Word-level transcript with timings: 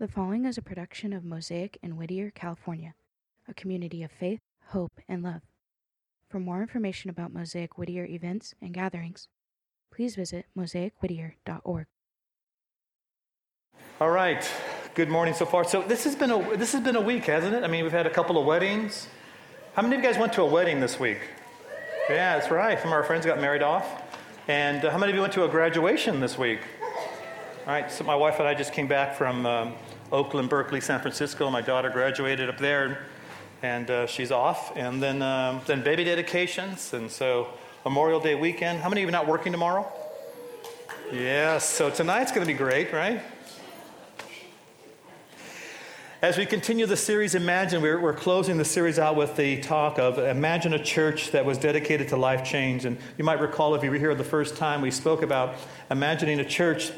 The 0.00 0.06
following 0.06 0.44
is 0.44 0.56
a 0.56 0.62
production 0.62 1.12
of 1.12 1.24
Mosaic 1.24 1.76
in 1.82 1.96
Whittier, 1.96 2.30
California, 2.30 2.94
a 3.48 3.54
community 3.54 4.04
of 4.04 4.12
faith, 4.12 4.38
hope, 4.66 4.92
and 5.08 5.24
love. 5.24 5.42
For 6.30 6.38
more 6.38 6.62
information 6.62 7.10
about 7.10 7.32
Mosaic 7.32 7.76
Whittier 7.76 8.06
events 8.06 8.54
and 8.62 8.72
gatherings, 8.72 9.26
please 9.92 10.14
visit 10.14 10.46
mosaicwhittier.org. 10.56 11.86
All 14.00 14.10
right. 14.10 14.48
Good 14.94 15.08
morning 15.08 15.34
so 15.34 15.44
far. 15.44 15.64
So 15.64 15.82
this 15.82 16.04
has 16.04 16.14
been 16.14 16.30
a 16.30 16.56
this 16.56 16.72
has 16.74 16.84
been 16.84 16.94
a 16.94 17.00
week, 17.00 17.24
hasn't 17.24 17.56
it? 17.56 17.64
I 17.64 17.66
mean, 17.66 17.82
we've 17.82 17.90
had 17.90 18.06
a 18.06 18.10
couple 18.10 18.38
of 18.38 18.46
weddings. 18.46 19.08
How 19.74 19.82
many 19.82 19.96
of 19.96 20.00
you 20.04 20.08
guys 20.08 20.16
went 20.16 20.32
to 20.34 20.42
a 20.42 20.46
wedding 20.46 20.78
this 20.78 21.00
week? 21.00 21.18
Yeah, 22.08 22.38
that's 22.38 22.52
right. 22.52 22.78
Some 22.78 22.90
of 22.90 22.92
our 22.92 23.02
friends 23.02 23.26
got 23.26 23.40
married 23.40 23.62
off. 23.64 23.84
And 24.46 24.84
uh, 24.84 24.92
how 24.92 24.98
many 24.98 25.10
of 25.10 25.16
you 25.16 25.22
went 25.22 25.32
to 25.32 25.42
a 25.42 25.48
graduation 25.48 26.20
this 26.20 26.38
week? 26.38 26.60
All 27.66 27.72
right. 27.74 27.90
So 27.90 28.04
my 28.04 28.14
wife 28.14 28.38
and 28.38 28.46
I 28.46 28.54
just 28.54 28.72
came 28.72 28.86
back 28.86 29.16
from 29.16 29.44
um, 29.44 29.74
Oakland, 30.10 30.48
Berkeley, 30.48 30.80
San 30.80 31.00
Francisco. 31.00 31.50
My 31.50 31.60
daughter 31.60 31.90
graduated 31.90 32.48
up 32.48 32.58
there, 32.58 33.06
and 33.62 33.90
uh, 33.90 34.06
she's 34.06 34.30
off. 34.30 34.76
And 34.76 35.02
then 35.02 35.22
um, 35.22 35.60
then 35.66 35.82
baby 35.82 36.04
dedications, 36.04 36.92
and 36.94 37.10
so 37.10 37.48
Memorial 37.84 38.20
Day 38.20 38.34
weekend. 38.34 38.80
How 38.80 38.88
many 38.88 39.02
of 39.02 39.08
you 39.08 39.12
not 39.12 39.26
working 39.26 39.52
tomorrow? 39.52 39.90
Yes. 41.12 41.68
So 41.68 41.90
tonight's 41.90 42.32
going 42.32 42.46
to 42.46 42.52
be 42.52 42.56
great, 42.56 42.92
right? 42.92 43.22
As 46.20 46.36
we 46.36 46.46
continue 46.46 46.84
the 46.84 46.96
series 46.96 47.36
Imagine, 47.36 47.80
we're, 47.80 48.00
we're, 48.00 48.12
closing 48.12 48.56
the 48.56 48.64
series 48.64 48.98
out 48.98 49.14
with 49.14 49.36
the 49.36 49.60
talk 49.60 50.00
of 50.00 50.18
Imagine 50.18 50.74
a 50.74 50.82
church 50.82 51.30
that 51.30 51.44
was 51.44 51.58
dedicated 51.58 52.08
to 52.08 52.16
life 52.16 52.44
change. 52.44 52.84
And 52.84 52.98
you 53.16 53.24
might 53.24 53.40
recall 53.40 53.76
if 53.76 53.84
you 53.84 53.90
were 53.92 53.98
here 53.98 54.12
the 54.16 54.24
first 54.24 54.56
time, 54.56 54.82
we 54.82 54.90
spoke 54.90 55.22
about 55.22 55.54
imagining 55.92 56.40
a 56.40 56.44
church 56.44 56.90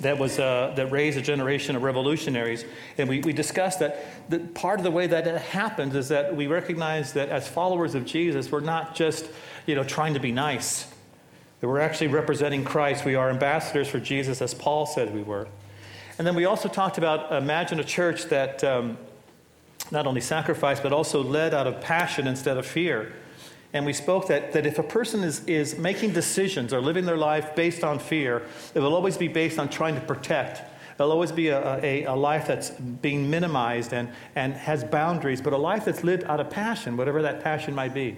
that, 0.00 0.18
was, 0.18 0.38
uh, 0.38 0.72
that 0.76 0.90
raised 0.90 1.18
a 1.18 1.22
generation 1.22 1.76
of 1.76 1.82
revolutionaries. 1.82 2.64
And 2.98 3.08
we, 3.08 3.20
we 3.20 3.32
discussed 3.32 3.80
that 3.80 4.30
the, 4.30 4.38
part 4.38 4.80
of 4.80 4.84
the 4.84 4.90
way 4.90 5.06
that 5.06 5.26
it 5.26 5.40
happens 5.40 5.94
is 5.94 6.08
that 6.08 6.34
we 6.34 6.46
recognize 6.46 7.12
that 7.12 7.28
as 7.28 7.48
followers 7.48 7.94
of 7.94 8.04
Jesus, 8.04 8.50
we're 8.50 8.60
not 8.60 8.94
just 8.94 9.26
you 9.66 9.74
know, 9.74 9.84
trying 9.84 10.14
to 10.14 10.20
be 10.20 10.32
nice, 10.32 10.86
that 11.60 11.68
we're 11.68 11.80
actually 11.80 12.08
representing 12.08 12.64
Christ. 12.64 13.04
We 13.04 13.14
are 13.14 13.30
ambassadors 13.30 13.88
for 13.88 14.00
Jesus, 14.00 14.40
as 14.40 14.54
Paul 14.54 14.86
said 14.86 15.14
we 15.14 15.22
were. 15.22 15.46
And 16.18 16.26
then 16.26 16.34
we 16.34 16.44
also 16.44 16.68
talked 16.68 16.98
about 16.98 17.32
imagine 17.32 17.80
a 17.80 17.84
church 17.84 18.24
that 18.26 18.62
um, 18.64 18.98
not 19.90 20.06
only 20.06 20.20
sacrificed, 20.20 20.82
but 20.82 20.92
also 20.92 21.22
led 21.22 21.54
out 21.54 21.66
of 21.66 21.80
passion 21.80 22.26
instead 22.26 22.56
of 22.56 22.66
fear. 22.66 23.12
And 23.72 23.86
we 23.86 23.92
spoke 23.92 24.26
that, 24.28 24.52
that 24.52 24.66
if 24.66 24.78
a 24.78 24.82
person 24.82 25.22
is, 25.22 25.44
is 25.44 25.78
making 25.78 26.12
decisions 26.12 26.72
or 26.72 26.80
living 26.80 27.06
their 27.06 27.16
life 27.16 27.54
based 27.54 27.84
on 27.84 27.98
fear, 27.98 28.42
it 28.74 28.80
will 28.80 28.94
always 28.94 29.16
be 29.16 29.28
based 29.28 29.58
on 29.58 29.68
trying 29.68 29.94
to 29.94 30.00
protect. 30.00 30.62
It'll 30.94 31.12
always 31.12 31.32
be 31.32 31.48
a, 31.48 31.82
a, 31.82 32.04
a 32.04 32.14
life 32.14 32.46
that's 32.46 32.70
being 32.70 33.30
minimized 33.30 33.92
and, 33.92 34.10
and 34.34 34.54
has 34.54 34.84
boundaries, 34.84 35.40
but 35.40 35.52
a 35.52 35.56
life 35.56 35.84
that's 35.84 36.04
lived 36.04 36.24
out 36.24 36.40
of 36.40 36.50
passion, 36.50 36.96
whatever 36.96 37.22
that 37.22 37.42
passion 37.42 37.74
might 37.74 37.94
be. 37.94 38.16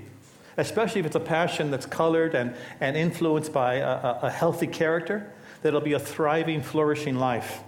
Especially 0.56 1.00
if 1.00 1.06
it's 1.06 1.16
a 1.16 1.20
passion 1.20 1.70
that's 1.70 1.86
colored 1.86 2.34
and, 2.34 2.54
and 2.80 2.96
influenced 2.96 3.52
by 3.52 3.74
a, 3.74 4.18
a 4.22 4.30
healthy 4.30 4.66
character, 4.66 5.32
that'll 5.62 5.80
be 5.80 5.92
a 5.92 5.98
thriving, 6.00 6.62
flourishing 6.62 7.16
life. 7.16 7.60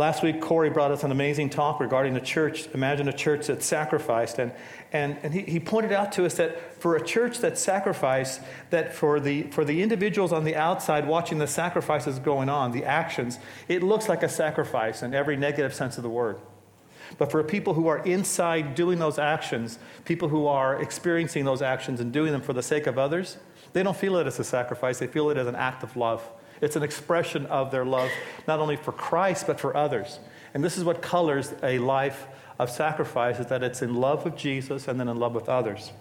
Last 0.00 0.22
week, 0.22 0.40
Corey 0.40 0.70
brought 0.70 0.92
us 0.92 1.04
an 1.04 1.10
amazing 1.12 1.50
talk 1.50 1.78
regarding 1.78 2.14
the 2.14 2.22
church. 2.22 2.68
Imagine 2.72 3.06
a 3.06 3.12
church 3.12 3.48
that 3.48 3.62
sacrificed. 3.62 4.38
And, 4.38 4.50
and, 4.94 5.18
and 5.22 5.34
he, 5.34 5.42
he 5.42 5.60
pointed 5.60 5.92
out 5.92 6.10
to 6.12 6.24
us 6.24 6.36
that 6.36 6.80
for 6.80 6.96
a 6.96 7.04
church 7.04 7.40
that 7.40 7.58
sacrificed, 7.58 8.40
that 8.70 8.94
for 8.94 9.20
the, 9.20 9.42
for 9.50 9.62
the 9.62 9.82
individuals 9.82 10.32
on 10.32 10.44
the 10.44 10.56
outside 10.56 11.06
watching 11.06 11.36
the 11.36 11.46
sacrifices 11.46 12.18
going 12.18 12.48
on, 12.48 12.72
the 12.72 12.82
actions, 12.82 13.38
it 13.68 13.82
looks 13.82 14.08
like 14.08 14.22
a 14.22 14.28
sacrifice 14.30 15.02
in 15.02 15.12
every 15.12 15.36
negative 15.36 15.74
sense 15.74 15.98
of 15.98 16.02
the 16.02 16.08
word. 16.08 16.38
But 17.18 17.30
for 17.30 17.44
people 17.44 17.74
who 17.74 17.86
are 17.86 17.98
inside 17.98 18.74
doing 18.74 18.98
those 18.98 19.18
actions, 19.18 19.78
people 20.06 20.30
who 20.30 20.46
are 20.46 20.80
experiencing 20.80 21.44
those 21.44 21.60
actions 21.60 22.00
and 22.00 22.10
doing 22.10 22.32
them 22.32 22.40
for 22.40 22.54
the 22.54 22.62
sake 22.62 22.86
of 22.86 22.96
others, 22.96 23.36
they 23.74 23.82
don't 23.82 23.98
feel 23.98 24.16
it 24.16 24.26
as 24.26 24.38
a 24.38 24.44
sacrifice, 24.44 24.98
they 24.98 25.08
feel 25.08 25.28
it 25.28 25.36
as 25.36 25.46
an 25.46 25.56
act 25.56 25.82
of 25.82 25.94
love. 25.94 26.26
It's 26.60 26.76
an 26.76 26.82
expression 26.82 27.46
of 27.46 27.70
their 27.70 27.84
love, 27.84 28.10
not 28.46 28.60
only 28.60 28.76
for 28.76 28.92
Christ, 28.92 29.46
but 29.46 29.58
for 29.58 29.76
others. 29.76 30.18
And 30.52 30.62
this 30.62 30.76
is 30.76 30.84
what 30.84 31.00
colors 31.00 31.54
a 31.62 31.78
life 31.78 32.26
of 32.58 32.70
sacrifice, 32.70 33.38
is 33.38 33.46
that 33.46 33.62
it's 33.62 33.82
in 33.82 33.94
love 33.94 34.24
with 34.24 34.36
Jesus 34.36 34.86
and 34.88 35.00
then 35.00 35.08
in 35.08 35.16
love 35.16 35.34
with 35.34 35.48
others. 35.48 35.92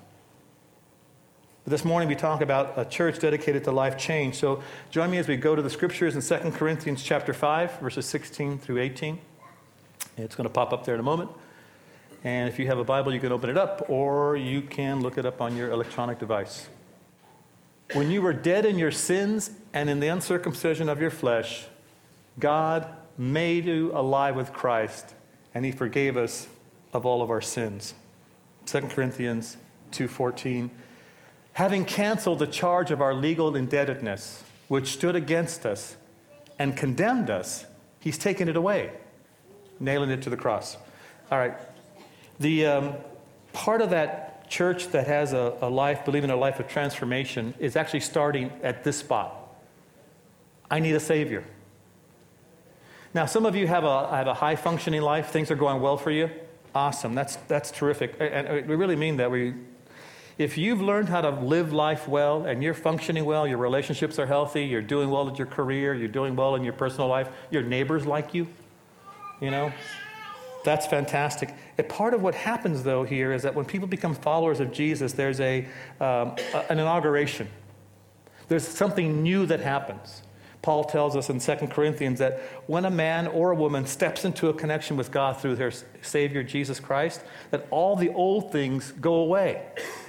But 1.63 1.71
this 1.71 1.85
morning 1.85 2.09
we 2.09 2.15
talk 2.15 2.41
about 2.41 2.73
a 2.77 2.83
church 2.83 3.19
dedicated 3.19 3.63
to 3.65 3.71
life 3.71 3.97
change. 3.97 4.35
So 4.35 4.61
join 4.91 5.11
me 5.11 5.17
as 5.17 5.27
we 5.27 5.37
go 5.37 5.55
to 5.55 5.61
the 5.61 5.69
scriptures 5.69 6.15
in 6.15 6.21
2 6.21 6.51
Corinthians 6.51 7.03
chapter 7.03 7.33
5, 7.33 7.79
verses 7.79 8.05
16 8.07 8.59
through 8.59 8.79
18. 8.79 9.19
It's 10.17 10.35
going 10.35 10.47
to 10.47 10.53
pop 10.53 10.73
up 10.73 10.85
there 10.85 10.95
in 10.95 10.99
a 10.99 11.03
moment. 11.03 11.31
And 12.23 12.49
if 12.49 12.59
you 12.59 12.67
have 12.67 12.79
a 12.79 12.83
Bible, 12.83 13.13
you 13.13 13.21
can 13.21 13.31
open 13.31 13.49
it 13.49 13.57
up, 13.57 13.85
or 13.87 14.35
you 14.35 14.61
can 14.61 15.01
look 15.01 15.17
it 15.17 15.25
up 15.25 15.39
on 15.39 15.55
your 15.55 15.71
electronic 15.71 16.19
device. 16.19 16.67
When 17.93 18.11
you 18.11 18.21
were 18.21 18.33
dead 18.33 18.65
in 18.65 18.77
your 18.77 18.91
sins 18.91 19.49
and 19.73 19.89
in 19.89 19.99
the 19.99 20.09
uncircumcision 20.09 20.89
of 20.89 21.01
your 21.01 21.09
flesh, 21.09 21.65
God 22.37 22.87
made 23.17 23.65
you 23.65 23.91
alive 23.93 24.35
with 24.35 24.53
Christ, 24.53 25.15
and 25.55 25.65
he 25.65 25.71
forgave 25.71 26.15
us 26.15 26.47
of 26.93 27.05
all 27.05 27.23
of 27.23 27.31
our 27.31 27.41
sins. 27.41 27.95
2 28.67 28.81
Corinthians 28.81 29.57
2:14 29.91 30.69
Having 31.53 31.85
canceled 31.85 32.39
the 32.39 32.47
charge 32.47 32.91
of 32.91 33.01
our 33.01 33.13
legal 33.13 33.55
indebtedness, 33.55 34.43
which 34.67 34.93
stood 34.93 35.15
against 35.15 35.65
us 35.65 35.97
and 36.59 36.77
condemned 36.77 37.29
us, 37.29 37.65
he's 37.99 38.17
taken 38.17 38.47
it 38.47 38.55
away, 38.55 38.91
nailing 39.79 40.11
it 40.11 40.21
to 40.21 40.29
the 40.29 40.37
cross. 40.37 40.77
All 41.31 41.39
right. 41.39 41.55
The 42.39 42.65
um, 42.67 42.93
part 43.51 43.81
of 43.81 43.89
that 43.89 44.28
church 44.49 44.89
that 44.89 45.07
has 45.07 45.33
a, 45.33 45.55
a 45.61 45.69
life, 45.69 46.03
believing 46.05 46.29
a 46.29 46.35
life 46.35 46.59
of 46.59 46.67
transformation, 46.67 47.53
is 47.59 47.75
actually 47.75 48.01
starting 48.01 48.51
at 48.63 48.83
this 48.83 48.97
spot. 48.97 49.35
I 50.69 50.79
need 50.79 50.95
a 50.95 50.99
Savior. 50.99 51.43
Now, 53.13 53.25
some 53.25 53.45
of 53.45 53.55
you 53.55 53.67
have 53.67 53.83
a, 53.83 54.07
have 54.09 54.27
a 54.27 54.33
high 54.33 54.55
functioning 54.55 55.01
life, 55.01 55.29
things 55.29 55.49
are 55.49 55.55
going 55.55 55.81
well 55.81 55.97
for 55.97 56.11
you. 56.11 56.29
Awesome, 56.75 57.15
that's, 57.15 57.37
that's 57.47 57.71
terrific. 57.71 58.15
And 58.19 58.47
uh, 58.47 58.67
we 58.67 58.75
really 58.75 58.95
mean 58.95 59.17
that. 59.17 59.31
We, 59.31 59.55
if 60.37 60.57
you've 60.57 60.81
learned 60.81 61.09
how 61.09 61.21
to 61.21 61.31
live 61.31 61.73
life 61.73 62.07
well 62.07 62.45
and 62.45 62.63
you're 62.63 62.75
functioning 62.75 63.25
well, 63.25 63.47
your 63.47 63.57
relationships 63.57 64.19
are 64.19 64.27
healthy, 64.27 64.65
you're 64.65 64.81
doing 64.81 65.09
well 65.09 65.27
at 65.27 65.37
your 65.37 65.47
career, 65.47 65.95
you're 65.95 66.07
doing 66.07 66.35
well 66.35 66.55
in 66.55 66.63
your 66.63 66.73
personal 66.73 67.07
life, 67.07 67.29
your 67.49 67.63
neighbors 67.63 68.05
like 68.05 68.33
you, 68.33 68.47
you 69.41 69.49
know, 69.49 69.73
that's 70.63 70.85
fantastic. 70.85 71.53
A 71.77 71.83
part 71.83 72.13
of 72.13 72.21
what 72.21 72.35
happens, 72.35 72.83
though, 72.83 73.03
here 73.03 73.31
is 73.31 73.43
that 73.43 73.55
when 73.55 73.65
people 73.65 73.87
become 73.87 74.13
followers 74.13 74.59
of 74.59 74.71
Jesus, 74.71 75.13
there's 75.13 75.39
a, 75.39 75.67
um, 75.99 76.35
an 76.69 76.79
inauguration. 76.79 77.47
There's 78.47 78.67
something 78.67 79.23
new 79.23 79.45
that 79.45 79.61
happens. 79.61 80.23
Paul 80.61 80.83
tells 80.83 81.15
us 81.15 81.29
in 81.29 81.39
2 81.39 81.67
Corinthians 81.67 82.19
that 82.19 82.41
when 82.67 82.83
a 82.83 82.91
man 82.91 83.27
or 83.27 83.51
a 83.51 83.55
woman 83.55 83.85
steps 83.85 84.25
into 84.25 84.49
a 84.49 84.53
connection 84.53 84.97
with 84.97 85.11
God 85.11 85.37
through 85.37 85.55
their 85.55 85.71
Savior 86.01 86.43
Jesus 86.43 86.79
Christ, 86.79 87.23
that 87.51 87.65
all 87.71 87.95
the 87.95 88.09
old 88.09 88.51
things 88.51 88.91
go 88.91 89.15
away 89.15 89.65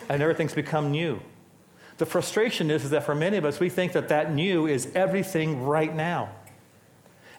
and 0.09 0.21
everything's 0.21 0.55
become 0.55 0.91
new. 0.91 1.21
The 1.99 2.07
frustration 2.07 2.71
is, 2.71 2.85
is 2.85 2.91
that 2.91 3.05
for 3.05 3.15
many 3.15 3.37
of 3.37 3.45
us, 3.45 3.61
we 3.61 3.69
think 3.69 3.93
that 3.93 4.09
that 4.09 4.33
new 4.33 4.67
is 4.67 4.91
everything 4.95 5.63
right 5.63 5.95
now. 5.95 6.31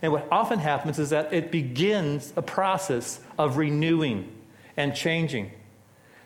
And 0.01 0.11
what 0.11 0.27
often 0.31 0.59
happens 0.59 0.97
is 0.97 1.11
that 1.11 1.31
it 1.31 1.51
begins 1.51 2.33
a 2.35 2.41
process 2.41 3.19
of 3.37 3.57
renewing 3.57 4.31
and 4.75 4.95
changing. 4.95 5.51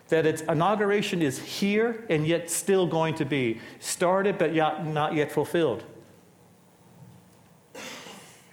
That 0.09 0.25
its 0.25 0.41
inauguration 0.44 1.22
is 1.22 1.40
here 1.40 2.06
and 2.09 2.25
yet 2.25 2.50
still 2.50 2.88
going 2.88 3.16
to 3.16 3.25
be 3.25 3.59
started 3.80 4.38
but 4.38 4.53
not 4.53 5.13
yet 5.13 5.31
fulfilled. 5.31 5.84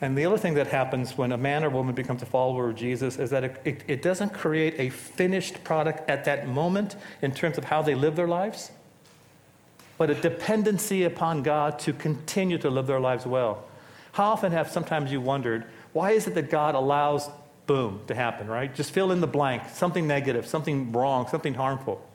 And 0.00 0.18
the 0.18 0.26
other 0.26 0.36
thing 0.36 0.54
that 0.54 0.66
happens 0.66 1.16
when 1.16 1.30
a 1.30 1.36
man 1.36 1.62
or 1.62 1.70
woman 1.70 1.94
becomes 1.94 2.22
a 2.22 2.26
follower 2.26 2.70
of 2.70 2.74
Jesus 2.74 3.18
is 3.18 3.30
that 3.30 3.44
it, 3.44 3.60
it, 3.64 3.84
it, 3.86 4.02
doesn't 4.02 4.34
create 4.34 4.74
a 4.76 4.90
finished 4.90 5.62
product 5.62 6.10
at 6.10 6.24
that 6.24 6.48
moment 6.48 6.96
in 7.22 7.30
terms 7.30 7.56
of 7.56 7.64
how 7.64 7.82
they 7.82 7.94
live 7.94 8.16
their 8.16 8.26
lives, 8.26 8.72
but 9.98 10.10
a 10.10 10.16
dependency 10.16 11.04
upon 11.04 11.44
God 11.44 11.78
to 11.80 11.92
continue 11.92 12.58
to 12.58 12.68
live 12.68 12.88
their 12.88 12.98
lives 12.98 13.24
well. 13.24 13.64
How 14.12 14.24
often 14.24 14.52
have 14.52 14.70
sometimes 14.70 15.10
you 15.10 15.20
wondered, 15.20 15.64
why 15.92 16.12
is 16.12 16.26
it 16.26 16.34
that 16.34 16.50
God 16.50 16.74
allows 16.74 17.28
boom 17.66 18.00
to 18.06 18.14
happen, 18.14 18.46
right? 18.46 18.74
Just 18.74 18.92
fill 18.92 19.10
in 19.12 19.20
the 19.20 19.26
blank, 19.26 19.62
something 19.72 20.06
negative, 20.06 20.46
something 20.46 20.92
wrong, 20.92 21.28
something 21.28 21.54
harmful. 21.54 22.06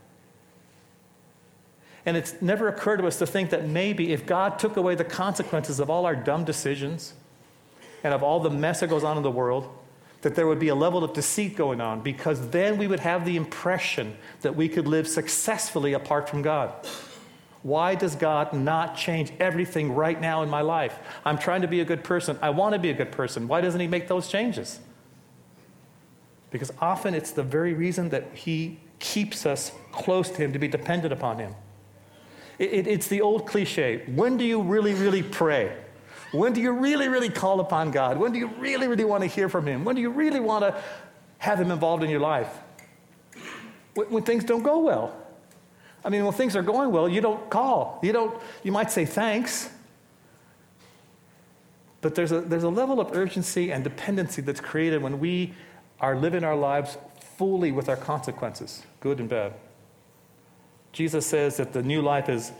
And 2.05 2.15
it's 2.15 2.41
never 2.41 2.67
occurred 2.67 2.97
to 2.97 3.07
us 3.07 3.17
to 3.19 3.27
think 3.27 3.49
that 3.49 3.67
maybe 3.67 4.13
if 4.13 4.25
God 4.25 4.59
took 4.59 4.77
away 4.77 4.95
the 4.95 5.03
consequences 5.03 5.79
of 5.79 5.89
all 5.89 6.05
our 6.05 6.15
dumb 6.15 6.45
decisions 6.45 7.13
and 8.03 8.13
of 8.13 8.23
all 8.23 8.39
the 8.39 8.49
mess 8.49 8.79
that 8.79 8.87
goes 8.87 9.03
on 9.03 9.17
in 9.17 9.23
the 9.23 9.31
world, 9.31 9.69
that 10.21 10.35
there 10.35 10.47
would 10.47 10.59
be 10.59 10.69
a 10.69 10.75
level 10.75 11.03
of 11.03 11.13
deceit 11.13 11.55
going 11.55 11.81
on 11.81 12.01
because 12.01 12.49
then 12.49 12.77
we 12.77 12.87
would 12.87 12.99
have 12.99 13.25
the 13.25 13.35
impression 13.35 14.15
that 14.41 14.55
we 14.55 14.69
could 14.69 14.87
live 14.87 15.07
successfully 15.07 15.93
apart 15.93 16.29
from 16.29 16.41
God. 16.41 16.73
Why 17.67 17.95
does 17.95 18.15
God 18.15 18.53
not 18.53 18.95
change 18.95 19.33
everything 19.41 19.91
right 19.91 20.21
now 20.21 20.41
in 20.41 20.49
my 20.49 20.61
life? 20.61 20.97
I'm 21.25 21.37
trying 21.37 21.63
to 21.63 21.67
be 21.67 21.81
a 21.81 21.85
good 21.85 22.01
person. 22.01 22.39
I 22.41 22.51
want 22.51 22.71
to 22.75 22.79
be 22.79 22.91
a 22.91 22.93
good 22.93 23.11
person. 23.11 23.49
Why 23.49 23.59
doesn't 23.59 23.81
He 23.81 23.87
make 23.87 24.07
those 24.07 24.29
changes? 24.29 24.79
Because 26.49 26.71
often 26.79 27.13
it's 27.13 27.31
the 27.31 27.43
very 27.43 27.73
reason 27.73 28.07
that 28.07 28.23
He 28.33 28.79
keeps 28.99 29.45
us 29.45 29.73
close 29.91 30.29
to 30.29 30.37
Him 30.37 30.53
to 30.53 30.59
be 30.59 30.69
dependent 30.69 31.11
upon 31.11 31.39
Him. 31.39 31.55
It, 32.57 32.71
it, 32.71 32.87
it's 32.87 33.09
the 33.09 33.19
old 33.19 33.45
cliche 33.45 34.03
when 34.15 34.37
do 34.37 34.45
you 34.45 34.61
really, 34.61 34.93
really 34.93 35.21
pray? 35.21 35.75
When 36.31 36.53
do 36.53 36.61
you 36.61 36.71
really, 36.71 37.09
really 37.09 37.27
call 37.27 37.59
upon 37.59 37.91
God? 37.91 38.17
When 38.17 38.31
do 38.31 38.39
you 38.39 38.47
really, 38.59 38.87
really 38.87 39.03
want 39.03 39.23
to 39.23 39.27
hear 39.27 39.49
from 39.49 39.67
Him? 39.67 39.83
When 39.83 39.97
do 39.97 40.01
you 40.01 40.11
really 40.11 40.39
want 40.39 40.63
to 40.63 40.81
have 41.39 41.59
Him 41.59 41.71
involved 41.71 42.01
in 42.01 42.09
your 42.09 42.21
life? 42.21 42.59
When, 43.93 44.07
when 44.07 44.23
things 44.23 44.45
don't 44.45 44.63
go 44.63 44.79
well. 44.79 45.26
I 46.07 46.09
mean, 46.09 46.23
when 46.23 46.33
things 46.33 46.55
are 46.55 46.61
going 46.61 46.91
well, 46.91 47.09
you 47.09 47.19
don't 47.19 47.49
call. 47.49 47.99
You 48.01 48.13
don't, 48.13 48.41
you 48.63 48.71
might 48.71 48.89
say 48.89 49.03
thanks. 49.03 49.69
But 51.99 52.15
there's 52.15 52.31
a, 52.31 52.39
there's 52.39 52.63
a 52.63 52.69
level 52.69 53.01
of 53.01 53.13
urgency 53.13 53.73
and 53.73 53.83
dependency 53.83 54.41
that's 54.41 54.61
created 54.61 55.01
when 55.03 55.19
we 55.19 55.53
are 55.99 56.15
living 56.15 56.45
our 56.45 56.55
lives 56.55 56.97
fully 57.35 57.73
with 57.73 57.89
our 57.89 57.97
consequences, 57.97 58.83
good 59.01 59.19
and 59.19 59.27
bad. 59.27 59.53
Jesus 60.93 61.25
says 61.25 61.57
that 61.57 61.73
the 61.73 61.83
new 61.83 62.01
life 62.01 62.29
is, 62.29 62.53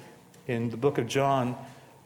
in 0.48 0.70
the 0.70 0.78
book 0.78 0.98
of 0.98 1.08
John, 1.08 1.56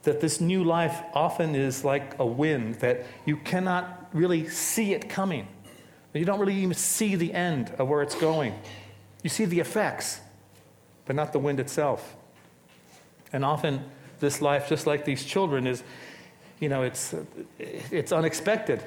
that 0.04 0.22
this 0.22 0.42
new 0.42 0.64
life 0.64 1.02
often 1.16 1.56
is 1.56 1.84
like 1.84 2.20
a 2.20 2.26
wind, 2.26 2.76
that 2.76 3.04
you 3.26 3.38
cannot 3.38 4.10
really 4.14 4.48
see 4.48 4.94
it 4.94 5.10
coming. 5.10 5.48
You 6.14 6.24
don't 6.24 6.40
really 6.40 6.58
even 6.58 6.76
see 6.76 7.16
the 7.16 7.34
end 7.34 7.72
of 7.80 7.90
where 7.90 8.04
it's 8.04 8.14
going. 8.16 8.54
You 9.24 9.32
see 9.32 9.46
the 9.46 9.60
effects, 9.60 10.20
but 11.12 11.18
not 11.18 11.34
the 11.34 11.40
wind 11.40 11.60
itself. 11.60 12.16
And 13.34 13.44
often, 13.44 13.84
this 14.22 14.42
life, 14.42 14.70
just 14.70 14.88
like 14.88 15.04
these 15.04 15.26
children, 15.26 15.68
is, 15.68 15.84
you 16.62 16.70
know, 16.70 16.84
it's, 16.84 17.14
it's 17.60 18.14
unexpected, 18.14 18.82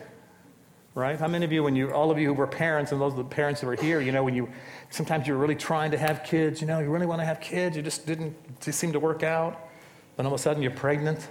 right? 0.94 1.21
How 1.21 1.29
many 1.29 1.44
of 1.44 1.53
you, 1.53 1.62
when 1.62 1.76
you, 1.76 1.93
all 1.93 2.11
of 2.11 2.19
you 2.19 2.29
who 2.29 2.32
were 2.32 2.47
parents, 2.47 2.93
and 2.93 2.99
those 2.99 3.15
the 3.15 3.25
parents 3.25 3.61
who 3.61 3.67
were 3.67 3.76
here, 3.76 4.00
you 4.00 4.11
know, 4.11 4.25
when 4.25 4.35
you, 4.35 4.49
sometimes 4.88 5.26
you're 5.26 5.37
really 5.37 5.55
trying 5.55 5.91
to 5.91 5.99
have 5.99 6.25
kids, 6.25 6.62
you 6.62 6.67
know, 6.67 6.81
you 6.81 6.88
really 6.88 7.05
want 7.05 7.21
to 7.21 7.26
have 7.26 7.43
kids, 7.43 7.76
you 7.76 7.82
just 7.82 8.06
didn't, 8.06 8.35
just 8.59 8.79
seem 8.79 8.94
to 8.94 9.00
work 9.00 9.23
out. 9.23 9.61
Then 10.17 10.25
all 10.25 10.32
of 10.32 10.41
a 10.41 10.43
sudden 10.43 10.62
you're 10.62 10.73
pregnant. 10.73 11.29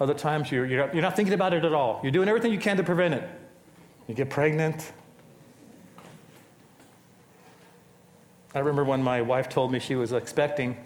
Other 0.00 0.14
times 0.14 0.50
you're, 0.50 0.64
you're, 0.64 0.90
you're 0.90 1.02
not 1.02 1.16
thinking 1.16 1.34
about 1.34 1.52
it 1.52 1.66
at 1.66 1.74
all. 1.74 2.00
You're 2.02 2.12
doing 2.12 2.28
everything 2.28 2.50
you 2.50 2.58
can 2.58 2.78
to 2.78 2.82
prevent 2.82 3.12
it. 3.12 3.28
You 4.08 4.14
get 4.14 4.30
pregnant. 4.30 4.90
I 8.54 8.60
remember 8.60 8.84
when 8.84 9.02
my 9.02 9.20
wife 9.20 9.48
told 9.48 9.72
me 9.72 9.80
she 9.80 9.96
was 9.96 10.12
expecting, 10.12 10.76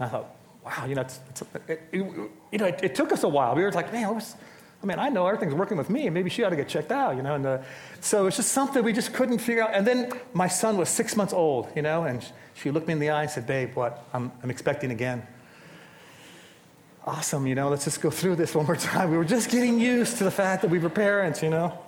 I 0.00 0.08
thought, 0.08 0.34
wow, 0.64 0.86
you 0.86 0.94
know, 0.94 1.02
it's, 1.02 1.20
it's, 1.28 1.42
it, 1.42 1.48
it, 1.68 1.80
you 1.92 2.58
know, 2.58 2.64
it, 2.64 2.80
it, 2.82 2.94
took 2.94 3.12
us 3.12 3.22
a 3.22 3.28
while. 3.28 3.54
We 3.54 3.62
were 3.62 3.70
like, 3.70 3.92
man, 3.92 4.14
was, 4.14 4.34
I 4.82 4.86
mean, 4.86 4.98
I 4.98 5.10
know 5.10 5.26
everything's 5.26 5.54
working 5.54 5.76
with 5.76 5.90
me, 5.90 6.06
and 6.06 6.14
maybe 6.14 6.30
she 6.30 6.42
ought 6.42 6.50
to 6.50 6.56
get 6.56 6.68
checked 6.68 6.90
out, 6.90 7.16
you 7.16 7.22
know. 7.22 7.34
And 7.34 7.46
uh, 7.46 7.58
so 8.00 8.26
it's 8.26 8.38
just 8.38 8.52
something 8.52 8.82
we 8.82 8.94
just 8.94 9.12
couldn't 9.12 9.38
figure 9.38 9.62
out. 9.62 9.74
And 9.74 9.86
then 9.86 10.12
my 10.32 10.48
son 10.48 10.78
was 10.78 10.88
six 10.88 11.14
months 11.14 11.34
old, 11.34 11.68
you 11.76 11.82
know, 11.82 12.04
and 12.04 12.24
she 12.54 12.70
looked 12.70 12.86
me 12.86 12.94
in 12.94 13.00
the 13.00 13.10
eye 13.10 13.22
and 13.22 13.30
said, 13.30 13.46
babe, 13.46 13.74
what? 13.74 14.06
I'm, 14.14 14.32
I'm 14.42 14.50
expecting 14.50 14.90
again. 14.90 15.26
Awesome, 17.06 17.46
you 17.46 17.54
know, 17.54 17.68
let's 17.68 17.84
just 17.84 18.00
go 18.00 18.10
through 18.10 18.36
this 18.36 18.54
one 18.54 18.64
more 18.64 18.76
time. 18.76 19.10
We 19.10 19.18
were 19.18 19.26
just 19.26 19.50
getting 19.50 19.78
used 19.78 20.16
to 20.18 20.24
the 20.24 20.30
fact 20.30 20.62
that 20.62 20.70
we 20.70 20.78
were 20.78 20.88
parents, 20.88 21.42
you 21.42 21.50
know. 21.50 21.78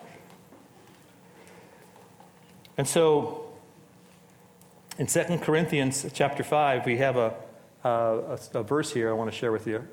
And 2.77 2.87
so 2.87 3.46
in 4.99 5.07
2 5.07 5.39
Corinthians 5.39 6.07
chapter 6.13 6.43
5, 6.43 6.87
we 6.87 6.97
have 6.99 7.17
a, 7.17 7.35
a, 7.85 8.39
a 8.55 8.63
verse 8.63 8.93
here 8.93 9.11
I 9.11 9.13
want 9.13 9.31
to 9.31 9.37
share 9.37 9.53
with 9.53 9.67
you. 9.67 9.87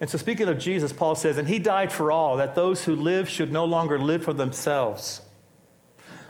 And 0.00 0.10
so, 0.10 0.18
speaking 0.18 0.48
of 0.48 0.58
Jesus, 0.58 0.92
Paul 0.92 1.14
says, 1.14 1.38
And 1.38 1.48
he 1.48 1.58
died 1.58 1.92
for 1.92 2.10
all, 2.10 2.36
that 2.38 2.54
those 2.54 2.84
who 2.84 2.96
live 2.96 3.28
should 3.28 3.52
no 3.52 3.64
longer 3.64 3.98
live 3.98 4.24
for 4.24 4.32
themselves, 4.32 5.22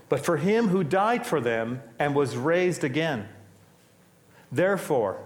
but 0.09 0.25
for 0.25 0.37
him 0.37 0.69
who 0.69 0.85
died 0.85 1.27
for 1.27 1.41
them 1.41 1.83
and 1.99 2.15
was 2.15 2.37
raised 2.37 2.85
again. 2.85 3.29
Therefore, 4.53 5.25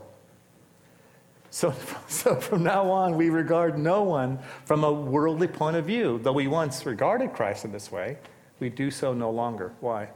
so, 1.50 1.74
so 2.08 2.36
from 2.36 2.62
now 2.62 2.90
on, 2.90 3.16
we 3.16 3.30
regard 3.30 3.78
no 3.78 4.02
one 4.02 4.38
from 4.64 4.84
a 4.84 4.92
worldly 4.92 5.48
point 5.48 5.76
of 5.76 5.86
view. 5.86 6.20
Though 6.22 6.32
we 6.32 6.46
once 6.46 6.86
regarded 6.86 7.32
Christ 7.32 7.64
in 7.64 7.72
this 7.72 7.90
way, 7.90 8.18
we 8.60 8.68
do 8.68 8.90
so 8.90 9.12
no 9.12 9.30
longer. 9.30 9.72
Why? 9.80 10.08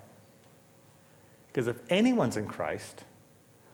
Because 1.52 1.68
if 1.68 1.76
anyone's 1.90 2.36
in 2.36 2.46
Christ, 2.46 3.04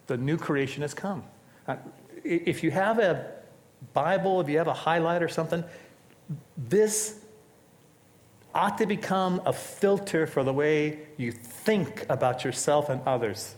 the 0.09 0.17
new 0.17 0.37
creation 0.37 0.83
has 0.83 0.95
come. 0.95 1.23
Uh, 1.67 1.77
if 2.25 2.65
you 2.65 2.71
have 2.71 2.99
a 2.99 3.33
Bible, 3.93 4.41
if 4.41 4.49
you 4.49 4.59
have 4.59 4.67
a 4.67 4.75
highlight 4.75 5.23
or 5.23 5.29
something, 5.29 5.63
this 6.57 7.21
ought 8.55 8.79
to 8.79 8.87
become 8.87 9.41
a 9.47 9.53
filter 9.53 10.27
for 10.27 10.43
the 10.43 10.53
way 10.53 10.99
you 11.17 11.31
think 11.31 12.05
about 12.09 12.45
yourself 12.45 12.89
and 12.89 13.01
others. 13.07 13.55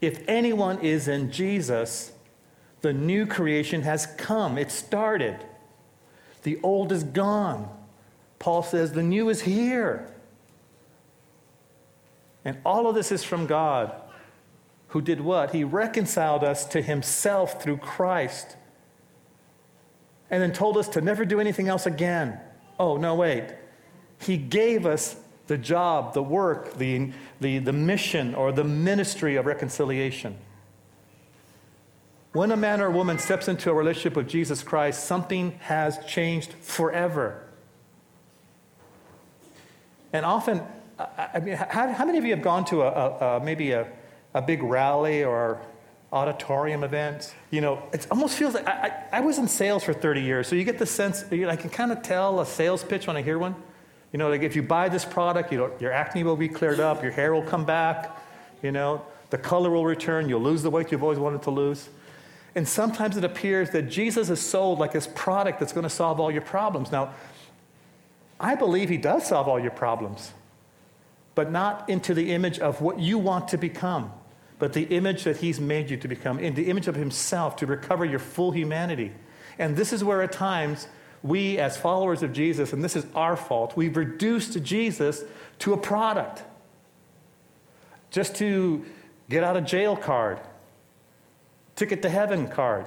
If 0.00 0.22
anyone 0.28 0.78
is 0.80 1.08
in 1.08 1.32
Jesus, 1.32 2.12
the 2.82 2.92
new 2.92 3.26
creation 3.26 3.82
has 3.82 4.06
come. 4.06 4.58
It 4.58 4.70
started. 4.70 5.44
The 6.44 6.60
old 6.62 6.92
is 6.92 7.02
gone. 7.02 7.68
Paul 8.38 8.62
says 8.62 8.92
the 8.92 9.02
new 9.02 9.28
is 9.28 9.42
here. 9.42 10.08
And 12.46 12.58
all 12.64 12.86
of 12.86 12.94
this 12.94 13.10
is 13.10 13.24
from 13.24 13.46
God, 13.46 13.92
who 14.90 15.00
did 15.00 15.20
what? 15.20 15.50
He 15.50 15.64
reconciled 15.64 16.44
us 16.44 16.64
to 16.66 16.80
himself 16.80 17.60
through 17.60 17.78
Christ. 17.78 18.56
And 20.30 20.40
then 20.40 20.52
told 20.52 20.76
us 20.76 20.86
to 20.90 21.00
never 21.00 21.24
do 21.24 21.40
anything 21.40 21.66
else 21.66 21.86
again. 21.86 22.38
Oh, 22.78 22.98
no, 22.98 23.16
wait. 23.16 23.52
He 24.20 24.36
gave 24.36 24.86
us 24.86 25.16
the 25.48 25.58
job, 25.58 26.14
the 26.14 26.22
work, 26.22 26.74
the, 26.74 27.10
the, 27.40 27.58
the 27.58 27.72
mission, 27.72 28.32
or 28.36 28.52
the 28.52 28.62
ministry 28.62 29.34
of 29.34 29.46
reconciliation. 29.46 30.38
When 32.30 32.52
a 32.52 32.56
man 32.56 32.80
or 32.80 32.92
woman 32.92 33.18
steps 33.18 33.48
into 33.48 33.70
a 33.70 33.74
relationship 33.74 34.14
with 34.14 34.28
Jesus 34.28 34.62
Christ, 34.62 35.02
something 35.02 35.58
has 35.62 35.98
changed 36.06 36.52
forever. 36.52 37.42
And 40.12 40.24
often, 40.24 40.62
I 40.98 41.40
mean, 41.40 41.56
how, 41.56 41.92
how, 41.92 42.04
many 42.06 42.16
of 42.16 42.24
you 42.24 42.34
have 42.34 42.42
gone 42.42 42.64
to 42.66 42.82
a, 42.82 42.88
a, 42.88 43.36
a 43.36 43.44
maybe 43.44 43.72
a, 43.72 43.86
a, 44.32 44.40
big 44.40 44.62
rally 44.62 45.24
or 45.24 45.60
auditorium 46.10 46.84
event? 46.84 47.34
You 47.50 47.60
know, 47.60 47.82
it 47.92 48.06
almost 48.10 48.36
feels 48.36 48.54
like 48.54 48.66
I, 48.66 48.72
I, 49.12 49.18
I, 49.18 49.20
was 49.20 49.36
in 49.38 49.46
sales 49.46 49.84
for 49.84 49.92
30 49.92 50.22
years, 50.22 50.48
so 50.48 50.56
you 50.56 50.64
get 50.64 50.78
the 50.78 50.86
sense, 50.86 51.24
I 51.30 51.56
can 51.56 51.68
kind 51.68 51.92
of 51.92 52.02
tell 52.02 52.40
a 52.40 52.46
sales 52.46 52.82
pitch 52.82 53.06
when 53.06 53.16
I 53.16 53.22
hear 53.22 53.38
one. 53.38 53.54
You 54.12 54.18
know, 54.18 54.30
like 54.30 54.42
if 54.42 54.56
you 54.56 54.62
buy 54.62 54.88
this 54.88 55.04
product, 55.04 55.52
you 55.52 55.70
your 55.80 55.92
acne 55.92 56.24
will 56.24 56.36
be 56.36 56.48
cleared 56.48 56.80
up, 56.80 57.02
your 57.02 57.12
hair 57.12 57.34
will 57.34 57.42
come 57.42 57.66
back, 57.66 58.18
you 58.62 58.72
know, 58.72 59.02
the 59.28 59.38
color 59.38 59.68
will 59.68 59.84
return, 59.84 60.30
you'll 60.30 60.40
lose 60.40 60.62
the 60.62 60.70
weight 60.70 60.90
you've 60.92 61.02
always 61.02 61.18
wanted 61.18 61.42
to 61.42 61.50
lose. 61.50 61.90
And 62.54 62.66
sometimes 62.66 63.18
it 63.18 63.24
appears 63.24 63.68
that 63.70 63.82
Jesus 63.90 64.30
is 64.30 64.40
sold 64.40 64.78
like 64.78 64.92
this 64.92 65.08
product 65.14 65.60
that's 65.60 65.74
going 65.74 65.84
to 65.84 65.90
solve 65.90 66.20
all 66.20 66.30
your 66.30 66.40
problems. 66.40 66.90
Now, 66.90 67.12
I 68.40 68.54
believe 68.54 68.88
he 68.88 68.96
does 68.96 69.26
solve 69.26 69.46
all 69.46 69.60
your 69.60 69.72
problems 69.72 70.32
but 71.36 71.52
not 71.52 71.88
into 71.88 72.14
the 72.14 72.32
image 72.32 72.58
of 72.58 72.80
what 72.80 72.98
you 72.98 73.18
want 73.18 73.46
to 73.48 73.58
become, 73.58 74.10
but 74.58 74.72
the 74.72 74.84
image 74.84 75.24
that 75.24 75.36
He's 75.36 75.60
made 75.60 75.90
you 75.90 75.98
to 75.98 76.08
become, 76.08 76.40
in 76.40 76.54
the 76.54 76.68
image 76.68 76.88
of 76.88 76.96
Himself 76.96 77.56
to 77.56 77.66
recover 77.66 78.04
your 78.04 78.18
full 78.18 78.50
humanity. 78.50 79.12
And 79.58 79.76
this 79.76 79.92
is 79.92 80.02
where 80.02 80.22
at 80.22 80.32
times 80.32 80.88
we, 81.22 81.58
as 81.58 81.76
followers 81.76 82.22
of 82.22 82.32
Jesus, 82.32 82.72
and 82.72 82.82
this 82.82 82.96
is 82.96 83.06
our 83.14 83.36
fault, 83.36 83.76
we've 83.76 83.98
reduced 83.98 84.60
Jesus 84.62 85.22
to 85.60 85.74
a 85.74 85.76
product. 85.76 86.42
Just 88.10 88.36
to 88.36 88.84
get 89.28 89.44
out 89.44 89.58
of 89.58 89.66
jail 89.66 89.94
card, 89.94 90.40
ticket 91.74 92.00
to 92.00 92.08
heaven 92.08 92.48
card, 92.48 92.86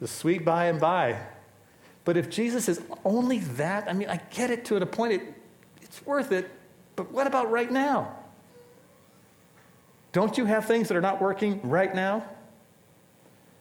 the 0.00 0.08
sweet 0.08 0.46
by 0.46 0.66
and 0.66 0.80
by. 0.80 1.18
But 2.06 2.16
if 2.16 2.30
Jesus 2.30 2.70
is 2.70 2.80
only 3.04 3.40
that, 3.40 3.86
I 3.86 3.92
mean, 3.92 4.08
I 4.08 4.18
get 4.30 4.50
it 4.50 4.64
to 4.66 4.76
a 4.76 4.86
point, 4.86 5.12
it, 5.12 5.22
it's 5.82 6.04
worth 6.06 6.32
it 6.32 6.50
but 7.02 7.10
what 7.10 7.26
about 7.26 7.50
right 7.50 7.70
now? 7.70 8.14
Don't 10.12 10.38
you 10.38 10.44
have 10.44 10.66
things 10.66 10.86
that 10.86 10.96
are 10.96 11.00
not 11.00 11.20
working 11.20 11.60
right 11.68 11.92
now? 11.92 12.24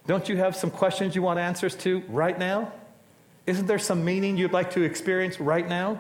Don't 0.05 0.29
you 0.29 0.37
have 0.37 0.55
some 0.55 0.69
questions 0.69 1.15
you 1.15 1.23
want 1.23 1.39
answers 1.39 1.73
to 1.77 2.03
right 2.09 2.37
now? 2.37 2.71
Isn't 3.47 3.65
there 3.65 3.79
some 3.79 4.05
meaning 4.05 4.37
you'd 4.37 4.53
like 4.53 4.69
to 4.71 4.83
experience 4.83 5.39
right 5.39 5.67
now? 5.67 5.99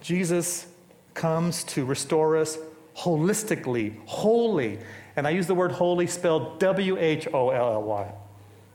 Jesus 0.00 0.68
comes 1.14 1.64
to 1.64 1.84
restore 1.84 2.36
us 2.36 2.58
holistically, 2.96 3.98
wholly. 4.06 4.78
And 5.16 5.26
I 5.26 5.30
use 5.30 5.48
the 5.48 5.54
word 5.56 5.72
holy 5.72 6.06
spelled 6.06 6.60
W 6.60 6.96
H 6.96 7.26
O 7.34 7.50
L 7.50 7.72
L 7.72 7.82
Y, 7.82 8.12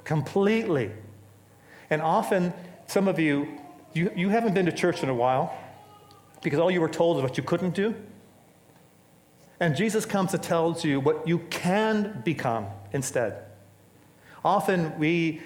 completely. 0.04 0.92
And 1.90 2.02
often, 2.02 2.52
some 2.88 3.08
of 3.08 3.18
you 3.18 3.48
you, 3.98 4.12
you 4.16 4.30
haven't 4.30 4.54
been 4.54 4.68
to 4.68 4.72
church 4.72 5.04
in 5.04 5.10
a 5.10 5.14
while 5.14 5.58
because 6.42 6.60
all 6.60 6.72
you 6.72 6.80
were 6.80 6.90
told 6.90 7.18
is 7.18 7.24
what 7.24 7.38
you 7.38 7.44
couldn't 7.44 7.74
do. 7.74 7.96
And 9.60 9.76
Jesus 9.76 10.06
comes 10.06 10.32
to 10.32 10.38
tell 10.38 10.78
you 10.82 11.00
what 11.00 11.28
you 11.28 11.40
can 11.50 12.22
become 12.24 12.68
instead. 12.94 13.44
Often 14.46 14.98
we, 15.00 15.42